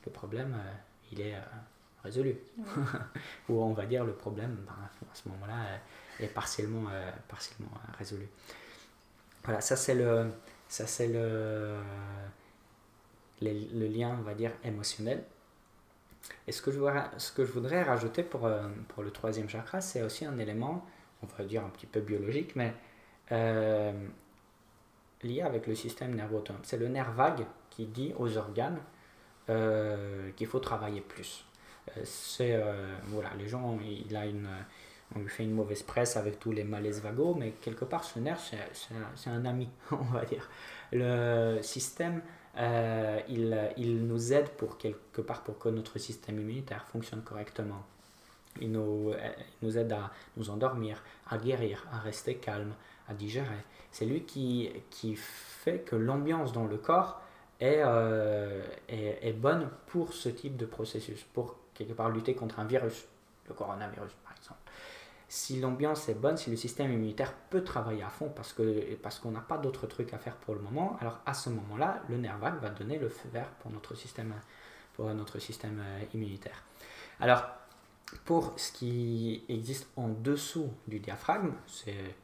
le 0.06 0.12
problème, 0.12 0.54
euh, 0.54 0.72
il 1.12 1.20
est 1.20 1.34
euh, 1.34 1.40
résolu. 2.02 2.36
ou 3.48 3.62
on 3.62 3.72
va 3.72 3.86
dire 3.86 4.04
le 4.04 4.14
problème, 4.14 4.56
bah, 4.66 4.72
à 4.80 5.14
ce 5.14 5.28
moment-là, 5.28 5.54
euh, 5.54 6.24
est 6.24 6.28
partiellement, 6.28 6.90
partiellement 7.28 7.70
résolu. 7.96 8.28
Voilà, 9.44 9.60
ça 9.60 9.76
c'est 9.76 9.94
le 9.94 10.30
ça, 10.68 10.86
c'est 10.86 11.08
le, 11.08 11.76
le, 13.40 13.86
lien, 13.88 14.16
on 14.18 14.22
va 14.22 14.34
dire, 14.34 14.52
émotionnel. 14.64 15.24
Et 16.46 16.52
ce 16.52 16.60
que 16.60 16.70
je, 16.70 16.78
voudrais, 16.78 17.04
ce 17.16 17.32
que 17.32 17.44
je 17.44 17.52
voudrais 17.52 17.82
rajouter 17.82 18.22
pour, 18.22 18.46
euh, 18.46 18.68
pour 18.88 19.02
le 19.02 19.10
troisième 19.10 19.48
chakra, 19.48 19.80
c'est 19.80 20.02
aussi 20.02 20.26
un 20.26 20.38
élément, 20.38 20.84
on 21.22 21.26
va 21.26 21.44
dire 21.44 21.64
un 21.64 21.70
petit 21.70 21.86
peu 21.86 22.00
biologique, 22.00 22.54
mais 22.54 22.74
euh, 23.32 23.92
lié 25.22 25.42
avec 25.42 25.66
le 25.66 25.74
système 25.74 26.14
nerveux. 26.14 26.42
C'est 26.62 26.76
le 26.76 26.88
nerf 26.88 27.12
vague 27.12 27.46
qui 27.70 27.86
dit 27.86 28.12
aux 28.18 28.36
organes 28.36 28.80
euh, 29.48 30.30
qu'il 30.32 30.46
faut 30.46 30.60
travailler 30.60 31.00
plus. 31.00 31.46
voilà, 33.06 33.30
les 33.38 33.48
gens, 33.48 33.78
il 33.80 34.14
a 34.14 34.26
une 34.26 34.48
on 35.14 35.20
lui 35.20 35.28
fait 35.28 35.44
une 35.44 35.52
mauvaise 35.52 35.82
presse 35.82 36.16
avec 36.16 36.38
tous 36.38 36.52
les 36.52 36.64
malaises 36.64 37.00
vagos, 37.00 37.34
mais 37.34 37.52
quelque 37.62 37.84
part, 37.84 38.04
ce 38.04 38.18
nerf, 38.18 38.40
c'est 38.40 39.30
un, 39.30 39.44
ami, 39.44 39.68
on 39.90 40.12
va 40.12 40.24
dire. 40.24 40.48
Le 40.92 41.60
système, 41.62 42.22
euh, 42.58 43.20
il, 43.28 43.72
il, 43.76 44.06
nous 44.06 44.32
aide 44.32 44.48
pour 44.50 44.76
quelque 44.78 45.20
part 45.20 45.42
pour 45.42 45.58
que 45.58 45.68
notre 45.68 45.98
système 45.98 46.38
immunitaire 46.40 46.86
fonctionne 46.86 47.22
correctement. 47.22 47.84
Il 48.60 48.72
nous, 48.72 49.12
il 49.12 49.66
nous 49.66 49.78
aide 49.78 49.92
à 49.92 50.10
nous 50.36 50.50
endormir, 50.50 51.02
à 51.28 51.38
guérir, 51.38 51.86
à 51.92 51.98
rester 51.98 52.36
calme, 52.36 52.72
à 53.08 53.14
digérer. 53.14 53.64
C'est 53.90 54.04
lui 54.04 54.22
qui, 54.24 54.70
qui 54.90 55.14
fait 55.16 55.80
que 55.80 55.96
l'ambiance 55.96 56.52
dans 56.52 56.66
le 56.66 56.76
corps 56.76 57.22
est, 57.60 57.80
euh, 57.84 58.62
est, 58.88 59.18
est 59.22 59.32
bonne 59.32 59.70
pour 59.86 60.12
ce 60.12 60.28
type 60.28 60.56
de 60.56 60.66
processus, 60.66 61.24
pour 61.32 61.56
quelque 61.72 61.92
part 61.92 62.10
lutter 62.10 62.34
contre 62.34 62.58
un 62.58 62.64
virus, 62.64 63.06
le 63.46 63.54
coronavirus 63.54 64.12
si 65.28 65.60
l'ambiance 65.60 66.08
est 66.08 66.14
bonne, 66.14 66.38
si 66.38 66.50
le 66.50 66.56
système 66.56 66.90
immunitaire 66.90 67.34
peut 67.50 67.62
travailler 67.62 68.02
à 68.02 68.08
fond 68.08 68.30
parce 68.34 68.54
parce 69.02 69.18
qu'on 69.18 69.30
n'a 69.30 69.40
pas 69.40 69.58
d'autres 69.58 69.86
trucs 69.86 70.14
à 70.14 70.18
faire 70.18 70.36
pour 70.36 70.54
le 70.54 70.60
moment, 70.60 70.96
alors 71.00 71.20
à 71.26 71.34
ce 71.34 71.50
moment-là, 71.50 72.02
le 72.08 72.16
nerf 72.16 72.38
vague 72.38 72.60
va 72.60 72.70
donner 72.70 72.98
le 72.98 73.08
feu 73.08 73.28
vert 73.32 73.50
pour 73.60 73.70
notre 73.70 73.94
système, 73.94 74.34
pour 74.94 75.12
notre 75.12 75.38
système 75.38 75.80
euh, 75.84 76.04
immunitaire. 76.14 76.62
Alors, 77.20 77.44
pour 78.24 78.54
ce 78.56 78.72
qui 78.72 79.44
existe 79.50 79.88
en 79.96 80.08
dessous 80.08 80.72
du 80.86 80.98
diaphragme, 80.98 81.52
c'est 81.66 82.14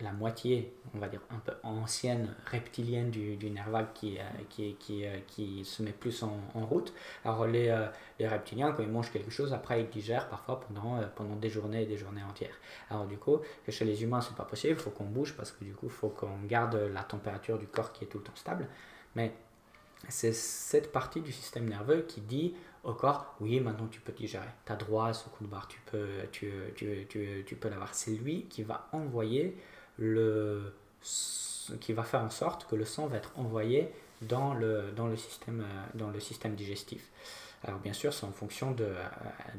la 0.00 0.12
moitié, 0.12 0.74
on 0.94 0.98
va 0.98 1.08
dire, 1.08 1.20
un 1.30 1.38
peu 1.38 1.52
ancienne, 1.62 2.34
reptilienne 2.50 3.10
du, 3.10 3.36
du 3.36 3.50
nerf 3.50 3.70
vague 3.70 3.92
qui, 3.94 4.18
euh, 4.18 4.22
qui, 4.50 4.74
qui, 4.74 5.06
euh, 5.06 5.18
qui, 5.26 5.64
se 5.64 5.82
met 5.82 5.92
plus 5.92 6.22
en, 6.22 6.38
en 6.54 6.66
route. 6.66 6.92
Alors 7.24 7.46
les, 7.46 7.68
euh, 7.68 7.86
les, 8.18 8.28
reptiliens, 8.28 8.72
quand 8.72 8.82
ils 8.82 8.90
mangent 8.90 9.10
quelque 9.10 9.30
chose, 9.30 9.52
après 9.52 9.80
ils 9.80 9.88
digèrent 9.88 10.28
parfois 10.28 10.60
pendant, 10.60 11.00
pendant 11.14 11.36
des 11.36 11.48
journées 11.48 11.82
et 11.82 11.86
des 11.86 11.96
journées 11.96 12.22
entières. 12.22 12.56
Alors 12.90 13.06
du 13.06 13.16
coup, 13.16 13.38
chez 13.68 13.84
les 13.84 14.02
humains, 14.02 14.20
c'est 14.20 14.36
pas 14.36 14.44
possible, 14.44 14.74
il 14.74 14.78
faut 14.78 14.90
qu'on 14.90 15.04
bouge 15.04 15.34
parce 15.34 15.50
que 15.50 15.64
du 15.64 15.72
coup, 15.72 15.86
il 15.86 15.92
faut 15.92 16.10
qu'on 16.10 16.40
garde 16.46 16.74
la 16.74 17.02
température 17.02 17.58
du 17.58 17.66
corps 17.66 17.92
qui 17.92 18.04
est 18.04 18.08
tout 18.08 18.18
le 18.18 18.24
temps 18.24 18.36
stable. 18.36 18.68
Mais 19.14 19.32
c'est 20.08 20.34
cette 20.34 20.92
partie 20.92 21.22
du 21.22 21.32
système 21.32 21.68
nerveux 21.68 22.02
qui 22.02 22.20
dit 22.20 22.54
au 22.84 22.92
corps, 22.92 23.34
oui, 23.40 23.60
maintenant 23.60 23.88
tu 23.88 24.00
peux 24.00 24.12
digérer, 24.12 24.46
tu 24.64 24.72
as 24.72 24.76
droit 24.76 25.08
à 25.08 25.12
ce 25.12 25.28
coup 25.28 25.42
de 25.42 25.48
barre, 25.48 25.66
tu 25.66 25.80
peux, 25.86 26.06
tu, 26.30 26.52
tu, 26.76 27.06
tu, 27.08 27.44
tu 27.46 27.56
peux 27.56 27.68
l'avoir. 27.68 27.94
C'est 27.94 28.12
lui 28.12 28.44
qui 28.44 28.62
va 28.62 28.88
envoyer 28.92 29.56
le... 29.98 30.72
qui 31.80 31.92
va 31.92 32.02
faire 32.02 32.22
en 32.22 32.30
sorte 32.30 32.66
que 32.68 32.76
le 32.76 32.84
sang 32.84 33.06
va 33.06 33.16
être 33.16 33.32
envoyé 33.36 33.90
dans 34.22 34.54
le, 34.54 34.92
dans 34.96 35.06
le, 35.06 35.16
système, 35.16 35.64
dans 35.94 36.10
le 36.10 36.20
système 36.20 36.54
digestif. 36.54 37.10
Alors 37.64 37.80
bien 37.80 37.92
sûr, 37.92 38.12
c'est 38.12 38.24
en 38.24 38.32
fonction 38.32 38.70
de, 38.70 38.88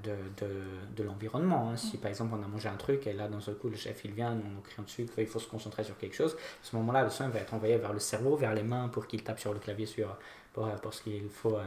de, 0.03 0.15
de, 0.37 0.49
de 0.95 1.03
l'environnement. 1.03 1.69
Hein. 1.69 1.77
Si 1.77 1.97
par 1.97 2.09
exemple 2.09 2.35
on 2.39 2.43
a 2.43 2.47
mangé 2.47 2.69
un 2.69 2.75
truc 2.75 3.05
et 3.07 3.13
là 3.13 3.27
d'un 3.27 3.41
seul 3.41 3.55
coup 3.55 3.69
le 3.69 3.75
chef 3.75 4.05
il 4.05 4.11
vient, 4.11 4.31
on 4.31 4.49
nous 4.49 4.61
crie 4.61 4.81
dessus 4.81 5.05
qu'il 5.13 5.27
faut 5.27 5.39
se 5.39 5.47
concentrer 5.47 5.83
sur 5.83 5.97
quelque 5.97 6.15
chose, 6.15 6.33
à 6.35 6.65
ce 6.65 6.75
moment-là 6.77 7.03
le 7.03 7.09
sang 7.09 7.27
va 7.29 7.39
être 7.39 7.53
envoyé 7.53 7.77
vers 7.77 7.93
le 7.93 7.99
cerveau, 7.99 8.35
vers 8.35 8.53
les 8.53 8.63
mains 8.63 8.87
pour 8.87 9.07
qu'il 9.07 9.23
tape 9.23 9.39
sur 9.39 9.53
le 9.53 9.59
clavier 9.59 9.85
sur, 9.85 10.15
pour, 10.53 10.69
pour 10.75 10.93
ce 10.93 11.01
qu'il 11.01 11.29
faut 11.29 11.57
euh, 11.57 11.65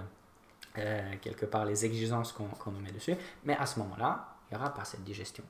euh, 0.78 1.14
quelque 1.20 1.46
part 1.46 1.64
les 1.64 1.84
exigences 1.84 2.32
qu'on 2.32 2.70
nous 2.70 2.80
met 2.80 2.92
dessus. 2.92 3.16
Mais 3.44 3.56
à 3.56 3.66
ce 3.66 3.78
moment-là, 3.80 4.28
il 4.50 4.56
n'y 4.56 4.62
aura 4.62 4.72
pas 4.72 4.84
cette 4.84 5.04
digestion. 5.04 5.44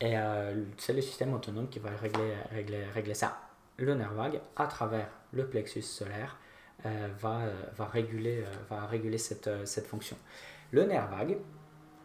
Et 0.00 0.16
euh, 0.16 0.64
c'est 0.78 0.94
le 0.94 1.02
système 1.02 1.34
autonome 1.34 1.68
qui 1.68 1.78
va 1.78 1.90
régler, 1.90 2.34
régler, 2.50 2.84
régler 2.84 3.14
ça. 3.14 3.38
Le 3.76 3.94
nerf 3.94 4.12
vague, 4.14 4.40
à 4.56 4.66
travers 4.66 5.08
le 5.32 5.46
plexus 5.46 5.82
solaire, 5.82 6.36
euh, 6.86 7.08
va, 7.18 7.40
euh, 7.40 7.62
va, 7.76 7.84
réguler, 7.86 8.42
euh, 8.42 8.50
va 8.70 8.86
réguler 8.86 9.18
cette, 9.18 9.50
cette 9.66 9.86
fonction. 9.86 10.16
Le 10.70 10.84
nerf 10.84 11.08
vague, 11.08 11.36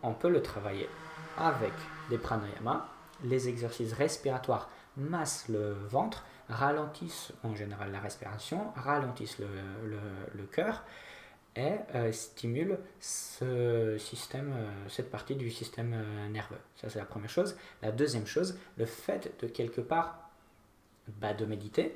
on 0.04 0.14
peut 0.14 0.30
le 0.30 0.42
travailler 0.42 0.90
avec 1.38 1.72
des 2.10 2.18
pranayamas. 2.18 2.86
Les 3.24 3.48
exercices 3.48 3.94
respiratoires 3.94 4.70
massent 4.98 5.48
le 5.48 5.74
ventre, 5.74 6.26
ralentissent 6.50 7.32
en 7.44 7.56
général 7.56 7.92
la 7.94 8.00
respiration, 8.00 8.72
ralentissent 8.76 9.40
le, 9.40 9.48
le, 9.86 10.00
le 10.34 10.44
cœur 10.44 10.84
et 11.56 11.78
stimulent 12.12 12.78
ce 13.00 13.98
système, 13.98 14.54
cette 14.90 15.10
partie 15.10 15.36
du 15.36 15.50
système 15.50 15.96
nerveux. 16.32 16.60
Ça, 16.76 16.90
c'est 16.90 17.00
la 17.00 17.06
première 17.06 17.30
chose. 17.30 17.56
La 17.82 17.92
deuxième 17.92 18.26
chose, 18.26 18.58
le 18.78 18.86
fait 18.86 19.34
de 19.42 19.48
quelque 19.48 19.80
part 19.80 20.30
bah, 21.22 21.34
de 21.34 21.46
méditer, 21.46 21.96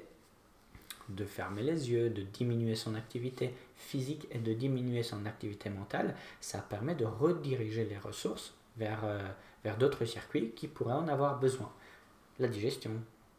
de 1.09 1.25
fermer 1.25 1.63
les 1.63 1.91
yeux, 1.91 2.09
de 2.09 2.21
diminuer 2.21 2.75
son 2.75 2.95
activité 2.95 3.53
physique 3.75 4.27
et 4.31 4.37
de 4.37 4.53
diminuer 4.53 5.03
son 5.03 5.25
activité 5.25 5.69
mentale, 5.69 6.15
ça 6.39 6.59
permet 6.59 6.95
de 6.95 7.05
rediriger 7.05 7.85
les 7.85 7.97
ressources 7.97 8.53
vers, 8.77 9.03
euh, 9.03 9.27
vers 9.63 9.77
d'autres 9.77 10.05
circuits 10.05 10.51
qui 10.55 10.67
pourraient 10.67 10.93
en 10.93 11.07
avoir 11.07 11.39
besoin. 11.39 11.71
La 12.37 12.47
digestion, 12.47 12.91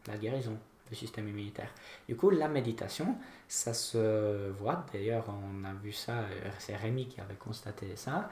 la 0.07 0.17
guérison, 0.17 0.57
le 0.91 0.95
système 0.95 1.27
immunitaire. 1.27 1.73
Du 2.07 2.15
coup, 2.15 2.29
la 2.29 2.47
méditation, 2.47 3.17
ça 3.47 3.73
se 3.73 4.49
voit, 4.51 4.85
d'ailleurs 4.93 5.25
on 5.29 5.63
a 5.63 5.73
vu 5.73 5.91
ça, 5.91 6.19
euh, 6.19 6.49
c'est 6.59 6.75
Rémi 6.75 7.07
qui 7.07 7.19
avait 7.19 7.35
constaté 7.35 7.95
ça, 7.95 8.29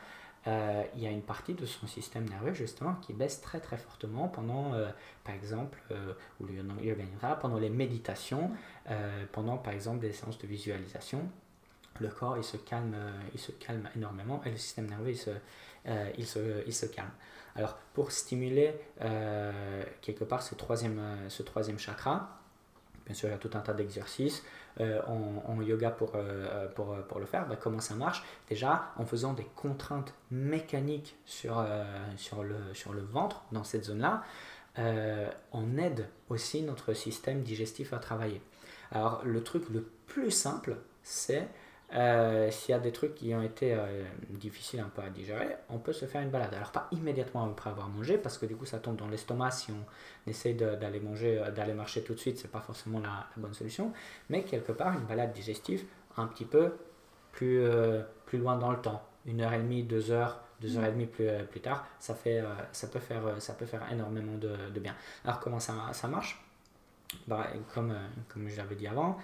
euh, 0.47 0.83
il 0.95 1.03
y 1.03 1.07
a 1.07 1.11
une 1.11 1.21
partie 1.21 1.53
de 1.53 1.65
son 1.65 1.85
système 1.85 2.27
nerveux 2.29 2.53
justement 2.53 2.95
qui 2.95 3.13
baisse 3.13 3.41
très 3.41 3.59
très 3.59 3.77
fortement 3.77 4.29
pendant, 4.29 4.73
euh, 4.73 4.89
par 5.25 5.35
exemple, 5.35 5.81
euh, 5.91 6.13
ou 6.39 6.47
il 6.47 6.95
gagnera 6.95 7.37
pendant 7.37 7.57
les 7.57 7.69
méditations, 7.69 8.51
pendant 9.31 9.57
par 9.57 9.73
exemple 9.73 9.99
des 9.99 10.13
séances 10.13 10.39
de 10.39 10.47
visualisation. 10.47 11.29
Le 11.99 12.07
corps 12.07 12.37
il 12.37 12.43
se 12.43 12.57
calme, 12.57 12.95
il 13.33 13.39
se 13.39 13.51
calme 13.51 13.87
énormément 13.95 14.41
et 14.45 14.51
le 14.51 14.57
système 14.57 14.87
nerveux 14.87 15.11
il 15.11 15.17
se, 15.17 15.29
il 16.17 16.25
se, 16.25 16.63
il 16.65 16.73
se 16.73 16.87
calme. 16.87 17.11
Alors 17.55 17.75
pour 17.93 18.11
stimuler 18.11 18.73
quelque 20.01 20.23
part 20.23 20.41
ce 20.41 20.55
troisième, 20.55 21.01
ce 21.27 21.43
troisième 21.43 21.77
chakra, 21.77 22.39
bien 23.09 23.15
sûr 23.15 23.27
il 23.27 23.31
y 23.31 23.35
a 23.35 23.39
tout 23.39 23.49
un 23.55 23.61
tas 23.61 23.73
d'exercices. 23.73 24.43
Euh, 24.79 25.01
en, 25.07 25.61
yoga 25.61 25.89
pour, 25.89 26.13
euh, 26.15 26.67
pour, 26.69 26.95
pour, 27.09 27.19
le 27.19 27.25
faire, 27.25 27.45
bah, 27.47 27.57
comment 27.59 27.81
ça 27.81 27.95
marche? 27.95 28.23
Déjà 28.47 28.93
en 28.95 29.05
faisant 29.05 29.33
des 29.33 29.47
contraintes 29.55 30.13
mécaniques 30.31 31.17
sur, 31.25 31.59
euh, 31.59 31.83
sur, 32.15 32.43
le, 32.43 32.55
sur 32.73 32.93
le 32.93 33.01
ventre, 33.01 33.43
dans 33.51 33.65
cette 33.65 33.85
zone-là, 33.85 34.23
on 35.51 35.77
aide 35.77 36.07
aussi 36.29 36.61
notre 36.61 36.93
système 36.93 37.41
digestif 37.41 37.91
à 37.91 37.97
travailler. 37.97 38.41
Alors 38.93 39.21
le 39.25 39.43
truc 39.43 39.67
le 39.69 39.81
plus 40.07 40.31
simple, 40.31 40.77
c'est 41.03 41.49
euh, 41.95 42.51
s'il 42.51 42.71
y 42.71 42.75
a 42.75 42.79
des 42.79 42.91
trucs 42.91 43.15
qui 43.15 43.33
ont 43.33 43.41
été 43.41 43.73
euh, 43.73 44.03
difficiles 44.29 44.79
un 44.79 44.89
peu 44.89 45.01
à 45.01 45.09
digérer, 45.09 45.55
on 45.69 45.79
peut 45.79 45.93
se 45.93 46.05
faire 46.05 46.21
une 46.21 46.29
balade. 46.29 46.53
Alors 46.53 46.71
pas 46.71 46.87
immédiatement 46.91 47.45
après 47.45 47.71
avoir 47.71 47.89
mangé, 47.89 48.17
parce 48.17 48.37
que 48.37 48.45
du 48.45 48.55
coup 48.55 48.65
ça 48.65 48.77
tombe 48.77 48.95
dans 48.95 49.07
l'estomac. 49.07 49.51
Si 49.51 49.71
on 49.71 50.29
essaie 50.29 50.53
d'aller 50.53 50.99
manger, 50.99 51.39
euh, 51.39 51.51
d'aller 51.51 51.73
marcher 51.73 52.03
tout 52.03 52.13
de 52.13 52.19
suite, 52.19 52.37
c'est 52.37 52.51
pas 52.51 52.61
forcément 52.61 52.99
la, 52.99 53.27
bonne 53.37 53.53
solution. 53.53 53.91
Mais 54.29 54.43
quelque 54.43 54.71
part 54.71 54.93
une 54.93 55.05
balade 55.05 55.33
digestive 55.33 55.83
un 56.17 56.27
petit 56.27 56.45
peu 56.45 56.73
plus, 57.31 57.63
plus 58.25 58.37
loin 58.39 58.57
dans 58.57 58.71
le 58.71 58.81
temps, 58.81 59.01
une 59.25 59.41
heure 59.41 59.53
et 59.53 59.59
demie, 59.59 59.83
deux 59.83 60.11
heures, 60.11 60.41
deux 60.59 60.77
heures 60.77 60.85
et 60.85 60.91
demie 60.91 61.05
plus, 61.05 61.29
plus 61.49 61.61
tard, 61.61 61.87
ça, 61.99 62.13
fait, 62.13 62.43
ça, 62.71 62.87
peut 62.87 62.99
faire, 62.99 63.21
ça 63.39 63.53
peut 63.53 63.65
faire 63.65 63.81
énormément 63.91 64.35
de, 64.37 64.51
de 64.73 64.79
bien. 64.79 64.95
Alors 65.23 65.39
comment 65.39 65.59
ça, 65.59 65.73
ça 65.93 66.07
marche? 66.07 66.43
Bah, 67.27 67.47
comme, 67.73 67.95
comme 68.27 68.49
je 68.49 68.57
l'avais 68.57 68.75
dit 68.75 68.87
avant, 68.87 69.17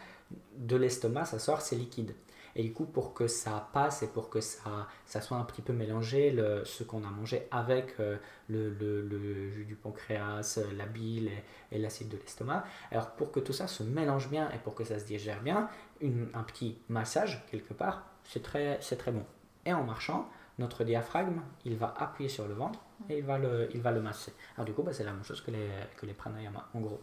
de 0.58 0.76
l'estomac, 0.76 1.26
ça 1.26 1.40
sort, 1.40 1.62
c'est 1.62 1.76
liquide. 1.76 2.14
Et 2.56 2.64
du 2.64 2.74
coup, 2.74 2.86
pour 2.86 3.14
que 3.14 3.28
ça 3.28 3.70
passe 3.74 4.02
et 4.04 4.08
pour 4.08 4.30
que 4.30 4.40
ça, 4.40 4.88
ça 5.06 5.22
soit 5.22 5.38
un 5.38 5.44
petit 5.44 5.62
peu 5.62 5.74
mélangé, 5.74 6.32
le, 6.32 6.64
ce 6.64 6.84
qu'on 6.84 7.04
a 7.04 7.10
mangé 7.10 7.48
avec 7.52 8.00
euh, 8.00 8.18
le, 8.48 8.70
le, 8.70 9.02
le, 9.02 9.50
jus 9.50 9.66
du 9.66 9.76
pancréas, 9.76 10.60
la 10.78 10.86
bile 10.86 11.30
et, 11.72 11.78
l'acide 11.78 12.08
de 12.08 12.18
l'estomac, 12.18 12.64
alors 12.92 13.12
pour 13.12 13.32
que 13.32 13.42
tout 13.42 13.52
ça 13.52 13.68
se 13.68 13.84
mélange 13.84 14.30
bien 14.30 14.50
et 14.52 14.58
pour 14.58 14.74
que 14.74 14.86
ça 14.86 15.00
se 15.00 15.06
digère 15.06 15.42
bien, 15.42 15.70
une, 16.00 16.30
un 16.34 16.44
petit 16.44 16.78
massage 16.88 17.46
quelque 17.52 17.74
part, 17.74 18.04
c'est 18.24 18.42
très, 18.42 18.80
très 18.80 19.12
bon. 19.12 19.26
Et 19.66 19.74
en 19.74 19.84
marchant, 19.84 20.30
notre 20.58 20.86
diaphragme, 20.86 21.42
il 21.66 21.76
va 21.76 21.94
appuyer 21.98 22.30
sur 22.30 22.48
le 22.48 22.54
ventre 22.54 22.80
et 23.10 23.18
il 23.18 23.26
va 23.26 23.38
le, 23.38 23.68
il 23.74 23.82
va 23.82 23.92
le 23.92 24.02
masser. 24.02 24.34
Alors 24.56 24.66
du 24.66 24.74
coup, 24.74 24.84
bah, 24.84 24.94
c'est 24.94 25.04
la 25.04 25.12
même 25.12 25.24
chose 25.26 25.42
que 25.42 25.52
les, 25.52 25.70
que 25.98 26.06
les 26.06 26.14
pranayamas, 26.14 26.70
en 26.74 26.80
gros. 26.80 27.02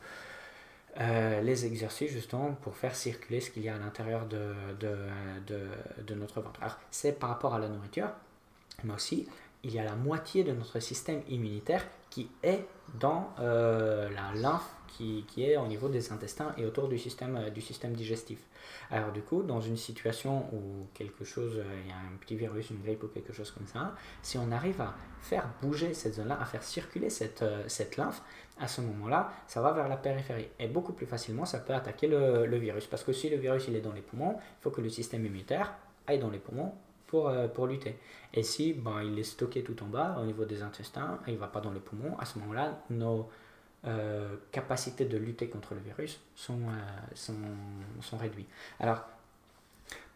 Euh, 1.01 1.41
les 1.41 1.65
exercices 1.65 2.11
justement 2.11 2.53
pour 2.53 2.77
faire 2.77 2.95
circuler 2.95 3.41
ce 3.41 3.51
qu'il 3.51 3.63
y 3.63 3.69
a 3.71 3.75
à 3.75 3.79
l'intérieur 3.79 4.27
de, 4.27 4.53
de, 4.79 6.15
notre 6.15 6.43
ventre. 6.43 6.63
Alors 6.63 6.79
c'est 6.91 7.19
par 7.19 7.31
rapport 7.31 7.55
à 7.55 7.59
la 7.59 7.69
nourriture, 7.69 8.11
mais 8.85 8.93
aussi 8.93 9.27
il 9.63 9.73
y 9.73 9.79
a 9.79 9.85
la 9.85 9.95
moitié 9.95 10.45
de 10.45 10.53
notre 10.53 10.81
système 10.81 11.23
immunitaire 11.29 11.83
qui 12.11 12.29
est 12.43 12.67
dans 13.01 13.33
euh, 13.39 14.11
la 14.11 14.39
lymphe 14.39 14.69
qui, 14.97 15.25
est 15.39 15.57
au 15.57 15.67
niveau 15.67 15.89
des 15.89 16.13
intestins 16.13 16.55
et 16.57 16.65
autour 16.65 16.89
du 16.89 16.99
système, 16.99 17.37
euh, 17.37 17.51
du 17.51 17.61
système 17.61 17.93
digestif. 17.93 18.39
Alors 18.91 19.13
du 19.13 19.23
coup, 19.23 19.43
dans 19.43 19.61
une 19.61 19.77
situation 19.77 20.47
où 20.53 20.87
quelque 20.95 21.25
chose, 21.25 21.63
il 21.83 21.89
y 21.89 21.93
a 21.93 21.97
un 21.97 22.17
petit 22.21 22.37
virus, 22.37 22.71
une 22.71 22.83
grippe 22.83 23.03
ou 23.03 23.09
quelque 23.09 23.33
chose 23.33 23.51
comme 23.51 23.67
ça, 23.67 23.95
si 24.23 24.39
on 24.39 24.53
arrive 24.53 24.81
à 24.81 24.95
faire 25.21 25.49
bouger 25.63 25.95
cette 25.95 26.15
zone-là, 26.15 26.39
à 26.41 26.45
faire 26.45 26.63
circuler 26.63 27.11
cette, 27.11 27.45
cette 27.67 27.97
lymphe, 27.97 28.23
à 28.61 28.69
ce 28.69 28.81
moment-là, 28.83 29.33
ça 29.47 29.61
va 29.61 29.73
vers 29.73 29.89
la 29.89 29.97
périphérie. 29.97 30.49
Et 30.59 30.69
beaucoup 30.69 30.93
plus 30.93 31.07
facilement, 31.07 31.45
ça 31.45 31.59
peut 31.59 31.75
attaquer 31.75 32.07
le, 32.07 32.47
le, 32.47 32.57
virus. 32.59 32.87
Parce 32.87 33.03
que 33.03 33.13
si 33.13 33.31
le 33.31 33.37
virus 33.37 33.67
il 33.69 33.77
est 33.77 33.81
dans 33.81 33.93
les 33.93 34.03
poumons, 34.03 34.37
il 34.39 34.63
faut 34.63 34.71
que 34.71 34.81
le 34.81 34.91
système 34.91 35.25
immunitaire 35.25 35.75
aille 36.07 36.19
dans 36.19 36.31
les 36.31 36.39
poumons 36.39 36.73
pour, 37.13 37.29
euh, 37.29 37.47
pour 37.47 37.67
lutter. 37.67 37.97
Et 38.33 38.43
si 38.43 38.73
ben, 38.73 39.03
il 39.03 39.19
est 39.19 39.25
stocké 39.25 39.63
tout 39.63 39.81
en 39.83 39.87
bas, 39.87 40.17
au 40.21 40.25
niveau 40.25 40.45
des 40.45 40.63
intestins, 40.63 41.19
il 41.27 41.35
ne 41.35 41.39
va 41.39 41.47
pas 41.47 41.61
dans 41.61 41.71
les 41.71 41.81
poumons, 41.81 42.17
à 42.19 42.25
ce 42.25 42.39
moment-là, 42.39 42.81
nos 42.91 43.29
euh, 43.85 44.37
capacités 44.53 45.05
de 45.05 45.17
lutter 45.17 45.49
contre 45.49 45.75
le 45.75 45.81
virus 45.81 46.21
sont, 46.35 46.61
euh, 46.69 47.15
sont, 47.15 47.35
sont 48.01 48.17
réduites. 48.17 48.49
Alors, 48.81 49.03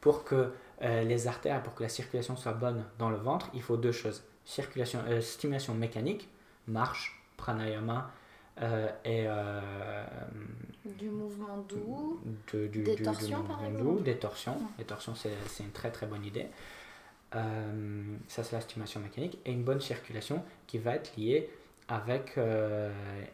pour 0.00 0.24
que 0.24 0.52
les 0.82 1.26
artères, 1.26 1.62
pour 1.62 1.74
que 1.74 1.82
la 1.82 1.88
circulation 1.88 2.36
soit 2.36 2.52
bonne 2.52 2.84
dans 2.98 3.08
le 3.08 3.16
ventre, 3.16 3.48
il 3.54 3.62
faut 3.62 3.78
deux 3.78 3.92
choses. 3.92 4.22
Circulation, 4.44 5.00
stimulation 5.22 5.74
mécanique, 5.74 6.28
marche, 6.68 7.24
pranayama, 7.38 8.12
euh, 8.62 8.88
et, 9.04 9.24
euh, 9.26 9.60
du 10.86 11.10
mouvement 11.10 11.58
doux, 11.68 12.20
de, 12.52 12.68
du, 12.68 12.82
des 12.82 12.96
torsions 12.96 13.42
par 13.42 13.62
exemple. 13.64 14.02
des 14.02 14.16
torsions. 14.16 14.56
Les 14.78 14.84
torsions, 14.84 15.14
c'est 15.14 15.62
une 15.62 15.72
très 15.72 15.90
très 15.90 16.06
bonne 16.06 16.24
idée. 16.24 16.46
Euh, 17.34 18.16
ça, 18.28 18.44
c'est 18.44 18.56
la 18.56 18.62
stimulation 18.62 19.00
mécanique. 19.00 19.38
Et 19.44 19.52
une 19.52 19.64
bonne 19.64 19.80
circulation 19.80 20.42
qui 20.66 20.78
va 20.78 20.94
être 20.94 21.14
liée 21.16 21.50
avec, 21.88 22.38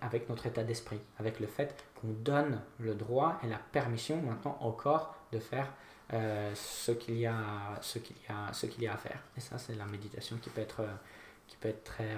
avec 0.01 0.29
notre 0.29 0.47
état 0.47 0.63
d'esprit, 0.63 1.01
avec 1.19 1.41
le 1.41 1.47
fait 1.47 1.75
qu'on 2.01 2.09
donne 2.09 2.61
le 2.79 2.95
droit 2.95 3.39
et 3.43 3.47
la 3.49 3.59
permission 3.59 4.21
maintenant 4.21 4.59
au 4.63 4.73
corps 4.73 5.15
de 5.33 5.39
faire 5.39 5.73
ce 6.11 6.93
qu'il 6.93 7.17
y, 7.17 7.27
a, 7.27 7.35
ce 7.81 7.99
qu'il 7.99 8.17
y, 8.17 8.33
a, 8.33 8.53
ce 8.53 8.67
qu'il 8.67 8.83
y 8.83 8.87
a 8.87 8.93
à 8.93 8.97
faire. 8.99 9.21
Et 9.37 9.41
ça, 9.41 9.57
c'est 9.57 9.75
la 9.75 9.87
méditation 9.87 10.37
qui 10.37 10.51
peut 10.51 10.61
être, 10.61 10.83
qui 11.47 11.57
peut 11.57 11.69
être 11.69 11.85
très 11.85 12.15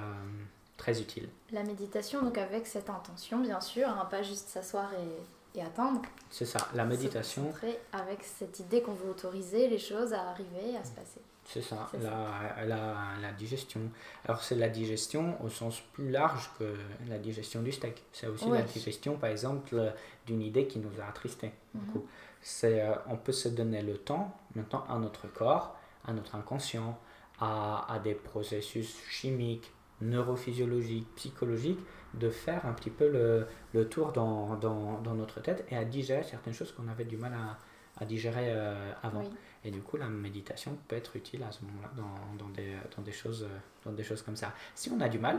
très 0.77 1.01
utile. 1.01 1.29
La 1.53 1.63
méditation, 1.63 2.23
donc 2.23 2.39
avec 2.39 2.67
cette 2.67 2.91
intention, 2.91 3.41
bien 3.41 3.61
sûr, 3.61 3.89
hein, 3.89 4.07
pas 4.11 4.23
juste 4.23 4.49
s'asseoir 4.49 4.91
et, 4.95 5.59
et, 5.59 5.63
attendre. 5.63 6.03
C'est 6.31 6.47
ça, 6.47 6.69
la 6.75 6.85
méditation. 6.85 7.53
avec 7.93 8.23
cette 8.23 8.59
idée 8.61 8.83
qu'on 8.83 8.95
veut 8.95 9.11
autoriser 9.11 9.69
les 9.69 9.79
choses 9.79 10.13
à 10.13 10.31
arriver, 10.31 10.77
à 10.77 10.85
se 10.85 10.93
passer. 10.93 11.21
C'est 11.47 11.63
ça, 11.63 11.91
la, 12.01 12.65
la, 12.65 12.95
la, 13.21 13.33
digestion. 13.33 13.81
Alors 14.25 14.43
c'est 14.43 14.55
la 14.55 14.69
digestion 14.69 15.37
au 15.45 15.51
sens 15.51 15.83
plus 15.93 16.11
large 16.11 16.51
que 16.59 16.75
la 17.07 17.19
digestion 17.19 17.63
du 17.63 17.71
steak. 17.71 18.03
C'est 18.13 18.27
aussi 18.27 18.49
la 18.49 18.63
digestion, 18.63 19.17
par 19.17 19.31
exemple, 19.31 19.93
d'une 20.27 20.41
idée 20.41 20.67
qui 20.67 20.79
nous 20.79 21.01
a 21.01 21.09
attristés. 21.09 21.53
Mhm. 21.75 22.03
C'est, 22.41 22.81
euh, 22.81 22.95
on 23.09 23.17
peut 23.17 23.33
se 23.33 23.49
donner 23.49 23.83
le 23.83 23.99
temps 23.99 24.37
maintenant 24.55 24.85
à 24.89 24.99
notre 24.99 25.29
corps, 25.29 25.77
à 26.07 26.13
notre 26.13 26.35
inconscient, 26.35 26.99
à, 27.41 27.93
à 27.93 27.99
des 27.99 28.15
processus 28.15 28.97
chimiques, 29.09 29.71
neurophysiologiques, 30.01 31.15
psychologiques, 31.17 31.81
de 32.15 32.31
faire 32.31 32.65
un 32.67 32.73
petit 32.73 32.91
peu 32.91 33.09
le, 33.09 33.47
le 33.73 33.89
tour 33.89 34.13
dans, 34.13 34.57
dans, 34.57 35.01
dans, 35.01 35.15
notre 35.15 35.41
tête 35.41 35.67
et 35.71 35.77
à 35.77 35.85
digérer 35.85 36.23
certaines 36.23 36.53
choses 36.53 36.73
qu'on 36.73 36.89
avait 36.89 37.05
du 37.05 37.17
mal 37.17 37.33
à, 37.35 37.59
à 37.99 38.05
digérer 38.05 38.53
euh, 38.53 38.93
avant. 39.03 39.25
Et 39.65 39.71
du 39.71 39.81
coup, 39.81 39.97
la 39.97 40.09
méditation 40.09 40.77
peut 40.89 40.97
être 40.97 41.17
utile 41.17 41.43
à 41.43 41.53
ce 41.53 41.65
moment-là 41.65 41.91
dans, 41.97 42.45
dans, 42.45 42.51
des, 42.51 42.77
dans, 42.97 43.03
des 43.03 43.13
choses, 43.13 43.47
dans 43.85 43.93
des 43.93 44.03
choses 44.03 44.23
comme 44.23 44.37
ça. 44.37 44.53
Si 44.75 44.91
on 44.91 45.01
a 45.01 45.09
du 45.09 45.19
mal, 45.19 45.39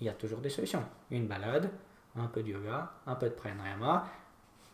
il 0.00 0.06
y 0.06 0.10
a 0.10 0.14
toujours 0.14 0.40
des 0.40 0.50
solutions. 0.50 0.82
Une 1.10 1.26
balade, 1.26 1.70
un 2.16 2.26
peu 2.26 2.42
de 2.42 2.48
yoga, 2.48 2.90
un 3.06 3.14
peu 3.14 3.28
de 3.28 3.34
pranayama. 3.34 4.06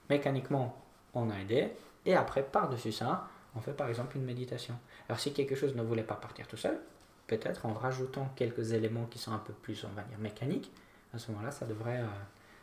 Mécaniquement, 0.08 0.80
on 1.14 1.30
a 1.30 1.38
aidé. 1.38 1.72
Et 2.04 2.14
après, 2.14 2.42
par-dessus 2.42 2.92
ça, 2.92 3.28
on 3.54 3.60
fait 3.60 3.72
par 3.72 3.88
exemple 3.88 4.16
une 4.16 4.24
méditation. 4.24 4.74
Alors 5.08 5.20
si 5.20 5.32
quelque 5.32 5.54
chose 5.54 5.74
ne 5.74 5.82
voulait 5.82 6.02
pas 6.02 6.14
partir 6.14 6.46
tout 6.46 6.56
seul, 6.56 6.78
peut-être 7.26 7.66
en 7.66 7.72
rajoutant 7.72 8.32
quelques 8.36 8.72
éléments 8.72 9.06
qui 9.06 9.18
sont 9.18 9.32
un 9.32 9.38
peu 9.38 9.52
plus, 9.52 9.84
on 9.84 9.94
va 9.94 10.02
dire, 10.02 10.18
mécaniques, 10.18 10.70
à 11.14 11.18
ce 11.18 11.30
moment-là, 11.30 11.50
ça 11.50 11.66
devrait, 11.66 12.00
euh, 12.00 12.06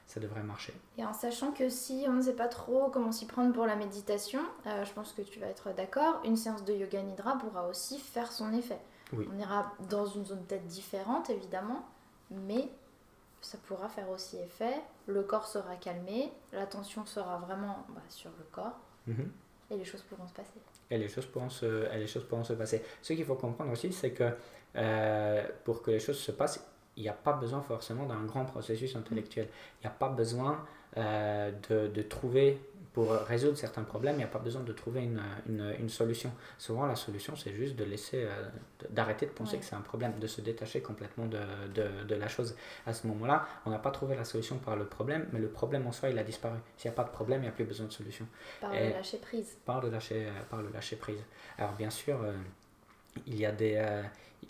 ça 0.10 0.20
devrait 0.20 0.42
marcher. 0.42 0.74
Et 0.98 1.06
en 1.06 1.14
sachant 1.14 1.52
que 1.52 1.70
si 1.70 2.06
on 2.08 2.14
ne 2.14 2.22
sait 2.22 2.34
pas 2.34 2.48
trop 2.48 2.90
comment 2.90 3.12
s'y 3.12 3.28
prendre 3.28 3.54
pour 3.54 3.68
la 3.68 3.76
méditation, 3.76 4.42
euh, 4.66 4.84
je 4.84 4.92
pense 4.92 5.14
que 5.14 5.22
tu 5.22 5.40
vas 5.40 5.46
être 5.46 5.72
d'accord, 5.76 6.20
une 6.26 6.36
séance 6.36 6.66
de 6.66 6.74
yoga 6.74 7.04
nidra 7.04 7.38
pourra 7.38 7.68
aussi 7.68 8.00
faire 8.00 8.32
son 8.32 8.52
effet. 8.54 8.80
On 9.14 9.40
ira 9.40 9.72
dans 9.90 10.06
une 10.06 10.26
zone 10.26 10.44
peut-être 10.46 10.66
différente, 10.66 11.30
évidemment, 11.30 11.88
mais 12.32 12.70
ça 13.42 13.58
pourra 13.68 13.88
faire 13.88 14.10
aussi 14.10 14.38
effet. 14.38 14.82
Le 15.08 15.24
corps 15.24 15.48
sera 15.48 15.76
calmé, 15.76 16.32
l'attention 16.54 17.06
sera 17.06 17.38
vraiment 17.38 17.86
bah, 17.90 18.02
sur 18.10 18.32
le 18.32 18.46
corps, 18.52 18.80
mhm. 19.08 19.32
et 19.72 19.78
les 19.78 19.86
choses 19.86 20.02
pourront 20.04 20.28
se 20.28 20.34
passer. 20.34 20.60
Et 20.90 20.98
les 20.98 21.08
choses 21.08 21.28
pourront 21.28 21.50
se, 21.50 21.92
et 21.92 21.98
les 22.00 22.08
choses 22.08 22.24
pourront 22.26 22.44
se 22.44 22.54
passer. 22.54 22.84
Ce 23.02 23.14
qu'il 23.14 23.26
faut 23.26 23.36
comprendre 23.36 23.72
aussi, 23.72 23.92
c'est 23.92 24.12
que 24.12 24.32
euh, 24.76 25.48
pour 25.64 25.82
que 25.82 25.92
les 25.92 26.00
choses 26.00 26.20
se 26.20 26.32
passent, 26.32 26.64
il 27.00 27.04
n'y 27.04 27.10
a 27.10 27.14
pas 27.14 27.34
besoin 27.34 27.62
forcément 27.62 28.06
d'un 28.06 28.24
grand 28.26 28.44
processus 28.44 28.96
intellectuel. 28.96 29.48
Il 29.82 29.88
n'y 29.88 29.88
a 29.88 29.96
pas 29.98 30.10
besoin 30.10 30.66
euh, 30.98 31.50
de, 31.70 31.88
de, 31.88 32.02
trouver, 32.02 32.62
pour 32.92 33.10
résoudre 33.12 33.58
certains 33.58 33.84
problèmes, 33.84 34.16
il 34.16 34.18
n'y 34.18 34.24
a 34.26 34.28
pas 34.28 34.40
besoin 34.40 34.64
de 34.64 34.74
trouver 34.74 35.04
une, 35.04 35.22
une, 35.48 35.74
une 35.80 35.88
solution. 35.88 36.30
Souvent, 36.58 36.86
la 36.86 36.98
solution, 36.98 37.38
c'est 37.38 37.54
juste 37.54 37.78
de 37.78 37.86
laisser, 37.86 38.26
euh, 38.26 38.50
d'arrêter 38.90 39.28
de 39.28 39.32
penser 39.32 39.58
que 39.58 39.64
c'est 39.64 39.76
un 39.76 39.82
problème, 39.82 40.20
de 40.20 40.28
se 40.28 40.42
détacher 40.42 40.82
complètement 40.82 41.26
de, 41.26 41.40
de, 41.74 42.04
de 42.06 42.16
la 42.16 42.28
chose. 42.28 42.58
À 42.86 42.92
ce 42.92 43.08
moment-là, 43.08 43.48
on 43.66 43.70
n'a 43.70 43.80
pas 43.80 43.92
trouvé 43.92 44.18
la 44.18 44.26
solution 44.26 44.58
par 44.58 44.76
le 44.76 44.86
problème, 44.86 45.30
mais 45.32 45.40
le 45.40 45.48
problème 45.48 45.88
en 45.88 45.94
soi, 45.94 46.10
il 46.10 46.20
a 46.20 46.24
disparu. 46.24 46.58
S'il 46.76 46.92
n'y 46.92 46.96
a 46.96 46.98
pas 46.98 47.06
de 47.06 47.14
problème, 47.14 47.40
il 47.40 47.44
n'y 47.44 47.50
a 47.50 47.54
plus 47.54 47.64
besoin 47.64 47.88
de 47.88 47.94
solution. 47.94 48.28
Par 48.60 48.74
le 48.74 48.90
lâcher 48.90 49.20
prise. 49.20 49.58
Par 49.64 49.82
le 49.82 49.90
lâcher, 49.90 50.28
par 50.50 50.62
le 50.62 50.70
lâcher 50.70 50.98
prise. 50.98 51.24
Alors, 51.58 51.72
bien 51.74 51.90
sûr, 51.90 52.22
euh, 52.22 52.34
il 53.26 53.38
y 53.38 53.46
a 53.46 53.54
des 53.54 53.78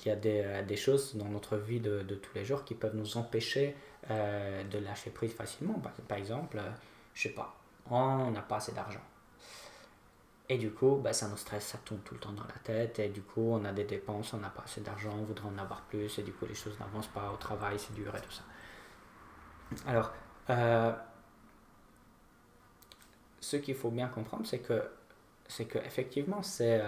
il 0.05 0.09
y 0.09 0.11
a 0.11 0.15
des, 0.15 0.41
euh, 0.43 0.63
des, 0.63 0.75
choses 0.75 1.15
dans 1.15 1.25
notre 1.25 1.57
vie 1.57 1.79
de, 1.79 2.01
tous 2.01 2.33
les 2.35 2.45
jours 2.45 2.63
qui 2.63 2.75
peuvent 2.75 2.95
nous 2.95 3.17
empêcher 3.17 3.75
euh, 4.09 4.63
de 4.63 4.79
lâcher 4.79 5.09
prise 5.09 5.33
facilement. 5.33 5.81
Par, 6.07 6.17
exemple, 6.17 6.57
euh, 6.57 6.69
je 7.13 7.23
sais 7.23 7.33
pas, 7.33 7.55
on 7.89 8.31
n'a 8.31 8.41
pas 8.41 8.57
assez 8.57 8.71
d'argent. 8.71 9.01
Et 10.47 10.57
du 10.57 10.71
coup, 10.71 10.99
bah, 11.03 11.13
ça 11.13 11.27
nous 11.27 11.37
stresse, 11.37 11.65
ça 11.65 11.77
tourne 11.79 12.01
tout 12.01 12.15
le 12.15 12.19
temps 12.19 12.31
dans 12.31 12.43
la 12.43 12.59
tête. 12.63 12.99
Et 12.99 13.09
du 13.09 13.21
coup, 13.21 13.51
on 13.51 13.63
a 13.65 13.71
des 13.71 13.83
dépenses, 13.83 14.33
on 14.33 14.37
n'a 14.37 14.49
pas 14.49 14.63
assez 14.63 14.81
d'argent, 14.81 15.13
on 15.15 15.23
voudrait 15.23 15.47
en 15.47 15.57
avoir 15.57 15.81
plus. 15.81 16.17
Et 16.17 16.23
du 16.23 16.33
coup, 16.33 16.45
les 16.47 16.55
choses 16.55 16.79
n'avancent 16.79 17.07
pas 17.07 17.31
au 17.31 17.37
travail, 17.37 17.77
c'est 17.77 17.93
dur 17.93 18.15
et 18.15 18.21
tout 18.21 18.31
ça. 18.31 18.43
Alors, 19.85 20.11
ce 23.39 23.57
qu'il 23.57 23.75
faut 23.75 23.91
bien 23.91 24.07
comprendre, 24.07 24.47
c'est 24.47 24.59
que, 24.59 24.81
c'est 25.47 25.65
que 25.65 25.77
effectivement, 25.79 26.41
c'est 26.41 26.81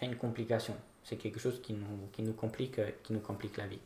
une 0.00 0.16
complication 0.16 0.74
c'est 1.04 1.16
quelque 1.16 1.40
chose 1.40 1.60
qui 1.62 1.72
nous, 1.72 2.08
qui, 2.12 2.22
nous 2.22 2.32
complique, 2.32 2.78
euh, 2.78 2.90
qui 3.02 3.12
nous 3.12 3.20
complique 3.20 3.56
la 3.56 3.66
vie. 3.66 3.80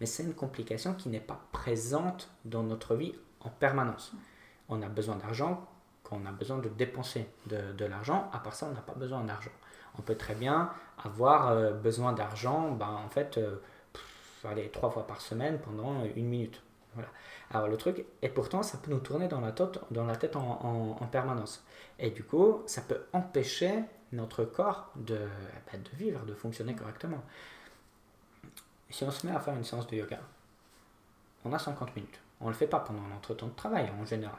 Mais 0.00 0.06
c'est 0.06 0.22
une 0.22 0.34
complication 0.34 0.94
qui 0.94 1.08
n'est 1.08 1.20
pas 1.20 1.40
présente 1.52 2.28
dans 2.44 2.62
notre 2.62 2.94
vie 2.94 3.14
en 3.40 3.48
permanence. 3.48 4.12
On 4.68 4.82
a 4.82 4.88
besoin 4.88 5.16
d'argent 5.16 5.66
quand 6.04 6.20
on 6.22 6.26
a 6.26 6.32
besoin 6.32 6.58
de 6.58 6.68
dépenser 6.68 7.26
de, 7.46 7.84
l'argent. 7.84 8.30
À 8.32 8.38
part 8.38 8.54
ça, 8.54 8.66
on 8.66 8.74
n'a 8.74 8.80
pas 8.80 8.94
besoin 8.94 9.24
d'argent. 9.24 9.50
On 9.98 10.02
peut 10.02 10.14
très 10.14 10.34
bien 10.34 10.70
avoir 11.02 11.48
euh, 11.48 11.72
besoin 11.72 12.12
d'argent, 12.12 12.72
ben, 12.72 13.00
en 13.04 13.08
fait, 13.08 13.38
euh, 13.38 13.56
aller 14.44 14.68
trois 14.68 14.90
fois 14.90 15.06
par 15.06 15.20
semaine 15.20 15.58
pendant 15.58 16.04
une 16.16 16.26
minute. 16.26 16.62
Voilà. 16.94 17.08
Alors 17.50 17.68
le 17.68 17.76
truc, 17.76 18.04
et 18.22 18.28
pourtant 18.28 18.62
ça 18.62 18.78
peut 18.78 18.90
nous 18.90 19.00
tourner 19.00 19.28
dans 19.28 19.40
la 19.40 19.52
tête, 19.52 19.78
dans 19.90 20.06
la 20.06 20.16
tête 20.16 20.36
en 20.36 21.08
permanence. 21.10 21.64
Et 21.98 22.10
du 22.10 22.22
coup, 22.22 22.62
ça 22.66 22.80
peut 22.80 23.02
empêcher 23.12 23.84
notre 24.12 24.44
corps 24.44 24.90
de, 24.96 25.18
bah, 25.66 25.78
de 25.78 25.96
vivre, 25.96 26.24
de 26.24 26.34
fonctionner 26.34 26.74
correctement. 26.74 27.22
Si 28.90 29.04
on 29.04 29.10
se 29.10 29.26
met 29.26 29.32
à 29.34 29.40
faire 29.40 29.54
une 29.54 29.64
séance 29.64 29.86
de 29.86 29.96
yoga, 29.96 30.20
on 31.44 31.52
a 31.52 31.58
50 31.58 31.94
minutes. 31.96 32.20
On 32.40 32.46
ne 32.46 32.50
le 32.50 32.56
fait 32.56 32.66
pas 32.66 32.80
pendant 32.80 33.02
notre 33.02 33.34
temps 33.34 33.48
de 33.48 33.54
travail 33.54 33.90
en 34.00 34.04
général. 34.04 34.38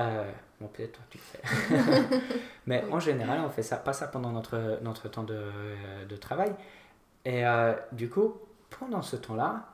Euh, 0.00 0.30
bon, 0.60 0.66
peut-être 0.68 0.92
toi 0.92 1.04
tu 1.08 1.18
le 1.18 1.22
fais. 1.22 2.20
Mais 2.66 2.84
en 2.90 2.98
général, 2.98 3.40
on 3.40 3.50
fait 3.50 3.62
ça, 3.62 3.76
pas 3.76 3.92
ça 3.92 4.08
pendant 4.08 4.32
notre, 4.32 4.80
notre 4.82 5.08
temps 5.08 5.22
de, 5.22 5.50
de 6.08 6.16
travail. 6.16 6.54
Et 7.24 7.46
euh, 7.46 7.74
du 7.92 8.10
coup, 8.10 8.34
pendant 8.70 9.02
ce 9.02 9.16
temps-là, 9.16 9.68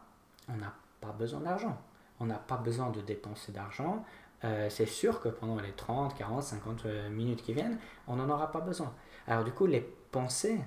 on 0.48 0.56
n'a 0.56 0.72
pas 1.00 1.12
besoin 1.12 1.40
d'argent. 1.40 1.76
On 2.20 2.26
n'a 2.26 2.36
pas 2.36 2.58
besoin 2.58 2.90
de 2.90 3.00
dépenser 3.00 3.52
d'argent. 3.52 4.04
Euh, 4.44 4.68
c'est 4.70 4.86
sûr 4.86 5.20
que 5.20 5.28
pendant 5.28 5.60
les 5.60 5.72
30, 5.72 6.16
40, 6.16 6.42
50 6.42 6.84
minutes 7.10 7.42
qui 7.42 7.52
viennent, 7.52 7.78
on 8.08 8.16
n'en 8.16 8.28
aura 8.30 8.50
pas 8.50 8.60
besoin. 8.60 8.92
Alors 9.26 9.44
du 9.44 9.52
coup, 9.52 9.66
les 9.66 9.80
pensées 9.80 10.60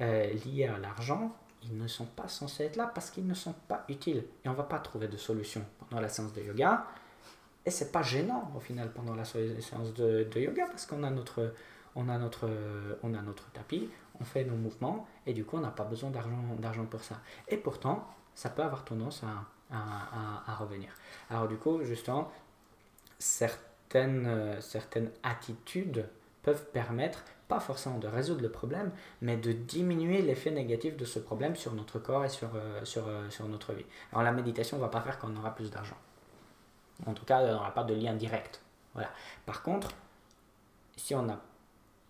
euh, 0.00 0.32
liées 0.44 0.66
à 0.66 0.78
l'argent, 0.78 1.34
ils 1.62 1.76
ne 1.76 1.88
sont 1.88 2.06
pas 2.06 2.28
censés 2.28 2.64
être 2.64 2.76
là 2.76 2.90
parce 2.94 3.10
qu'ils 3.10 3.26
ne 3.26 3.34
sont 3.34 3.54
pas 3.66 3.84
utiles. 3.88 4.24
Et 4.44 4.48
on 4.48 4.52
ne 4.52 4.56
va 4.56 4.62
pas 4.62 4.78
trouver 4.78 5.08
de 5.08 5.16
solution 5.16 5.64
pendant 5.80 6.00
la 6.00 6.08
séance 6.08 6.32
de 6.32 6.42
yoga. 6.42 6.86
Et 7.66 7.70
c'est 7.70 7.92
pas 7.92 8.02
gênant 8.02 8.50
au 8.56 8.60
final 8.60 8.92
pendant 8.92 9.14
la 9.14 9.24
séance 9.24 9.92
de, 9.94 10.26
yoga 10.36 10.66
parce 10.66 10.86
qu'on 10.86 11.02
a 11.02 11.10
notre, 11.10 11.52
on 11.96 12.08
a 12.08 12.16
notre, 12.16 12.48
on 13.02 13.12
a 13.12 13.20
notre 13.20 13.50
tapis, 13.50 13.90
on 14.20 14.24
fait 14.24 14.44
nos 14.44 14.56
mouvements 14.56 15.06
et 15.26 15.34
du 15.34 15.44
coup 15.44 15.56
on 15.56 15.60
n'a 15.60 15.70
pas 15.70 15.84
besoin 15.84 16.10
d'argent 16.10 16.86
pour 16.86 17.02
ça. 17.02 17.16
Et 17.48 17.56
pourtant, 17.56 18.08
ça 18.34 18.48
peut 18.48 18.62
avoir 18.62 18.84
tendance 18.84 19.22
à, 19.22 19.76
à, 20.46 20.54
revenir. 20.54 20.90
Alors 21.28 21.48
du 21.48 21.56
coup, 21.56 21.82
justement, 21.82 22.30
certaines, 23.18 24.26
euh, 24.26 24.60
certaines 24.60 25.10
attitudes 25.22 26.08
peuvent 26.42 26.70
permettre, 26.70 27.24
pas 27.48 27.60
forcément 27.60 27.98
de 27.98 28.06
résoudre 28.06 28.42
le 28.42 28.50
problème, 28.50 28.90
mais 29.20 29.36
de 29.36 29.52
diminuer 29.52 30.22
l'effet 30.22 30.50
négatif 30.50 30.96
de 30.96 31.04
ce 31.04 31.18
problème 31.18 31.56
sur 31.56 31.74
notre 31.74 31.98
corps 31.98 32.24
et 32.24 32.28
sur, 32.28 32.50
euh, 32.54 32.84
sur, 32.84 33.08
euh, 33.08 33.28
sur 33.30 33.48
notre 33.48 33.72
vie. 33.72 33.86
Alors 34.12 34.22
la 34.22 34.32
méditation 34.32 34.76
ne 34.76 34.82
va 34.82 34.88
pas 34.88 35.00
faire 35.00 35.18
qu'on 35.18 35.34
aura 35.36 35.54
plus 35.54 35.70
d'argent. 35.70 35.96
En 37.06 37.14
tout 37.14 37.24
cas, 37.24 37.40
on 37.40 37.52
n'aura 37.52 37.72
pas 37.72 37.84
de 37.84 37.94
lien 37.94 38.14
direct. 38.14 38.62
Voilà. 38.94 39.10
Par 39.46 39.62
contre, 39.62 39.90
si 40.96 41.14
on 41.14 41.22
n'a 41.22 41.40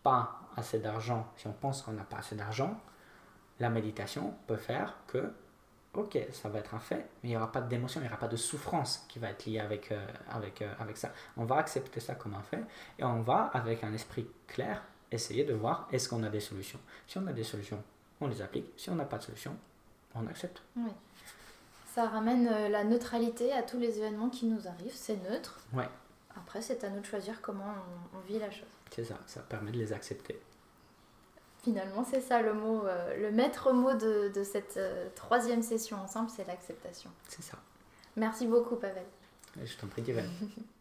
pas 0.03 0.41
assez 0.57 0.79
d'argent, 0.79 1.31
si 1.37 1.47
on 1.47 1.53
pense 1.53 1.83
qu'on 1.83 1.93
n'a 1.93 2.05
pas 2.05 2.19
assez 2.19 2.35
d'argent, 2.35 2.81
la 3.61 3.71
méditation 3.71 4.35
peut 4.47 4.57
faire 4.57 4.97
que 5.07 5.33
ok, 5.99 6.19
ça 6.33 6.49
va 6.49 6.61
être 6.61 6.75
un 6.75 6.79
fait, 6.79 7.07
mais 7.23 7.29
il 7.29 7.31
n'y 7.31 7.37
aura 7.37 7.51
pas 7.51 7.61
d'émotion, 7.61 8.01
il 8.01 8.05
n'y 8.05 8.09
aura 8.09 8.19
pas 8.19 8.29
de 8.29 8.37
souffrance 8.37 9.05
qui 9.09 9.19
va 9.19 9.31
être 9.31 9.47
liée 9.47 9.61
avec, 9.61 9.93
euh, 9.93 10.07
avec, 10.31 10.63
euh, 10.63 10.73
avec 10.79 10.97
ça. 10.97 11.13
On 11.37 11.45
va 11.45 11.57
accepter 11.57 12.01
ça 12.01 12.15
comme 12.15 12.35
un 12.35 12.43
fait 12.43 12.63
et 12.99 13.05
on 13.05 13.21
va, 13.21 13.51
avec 13.55 13.85
un 13.85 13.93
esprit 13.93 14.27
clair, 14.47 14.83
essayer 15.11 15.45
de 15.45 15.55
voir 15.55 15.89
est-ce 15.93 16.09
qu'on 16.09 16.23
a 16.23 16.29
des 16.29 16.41
solutions. 16.41 16.79
Si 17.07 17.19
on 17.19 17.27
a 17.27 17.33
des 17.33 17.45
solutions, 17.45 17.83
on 18.21 18.29
les 18.29 18.43
applique. 18.43 18.67
Si 18.77 18.91
on 18.91 18.95
n'a 18.95 19.05
pas 19.05 19.19
de 19.19 19.25
solution, 19.25 19.57
on 20.15 20.27
accepte. 20.27 20.63
Oui. 20.77 20.91
Ça 21.95 22.09
ramène 22.09 22.49
euh, 22.49 22.69
la 22.69 22.85
neutralité 22.85 23.53
à 23.53 23.63
tous 23.63 23.79
les 23.79 23.99
événements 23.99 24.29
qui 24.29 24.47
nous 24.47 24.69
arrivent, 24.69 24.95
c'est 24.95 25.17
neutre. 25.29 25.61
Ouais. 25.73 25.89
Après, 26.37 26.63
c'est 26.63 26.85
à 26.85 26.91
nous 26.91 27.01
de 27.01 27.07
choisir 27.07 27.41
comment 27.41 27.75
on 28.15 28.21
vit 28.21 28.39
la 28.39 28.51
chose. 28.51 28.69
C'est 28.91 29.05
ça, 29.05 29.19
ça 29.27 29.41
permet 29.41 29.73
de 29.73 29.79
les 29.79 29.93
accepter. 29.93 30.41
Finalement, 31.63 32.05
c'est 32.09 32.21
ça 32.21 32.41
le 32.41 32.55
mot, 32.55 32.85
euh, 32.87 33.17
le 33.21 33.31
maître 33.33 33.73
mot 33.73 33.93
de, 33.93 34.31
de 34.35 34.45
cette 34.45 34.77
euh, 34.77 35.09
troisième 35.15 35.63
session 35.63 35.97
ensemble, 35.99 36.31
c'est 36.31 36.47
l'acceptation. 36.47 37.11
C'est 37.29 37.43
ça. 37.43 37.59
Merci 38.17 38.47
beaucoup, 38.47 38.77
Pavel. 38.77 39.05
Je 39.65 39.77
t'en 39.77 39.89
prie, 39.89 40.03
Divan. 40.03 40.23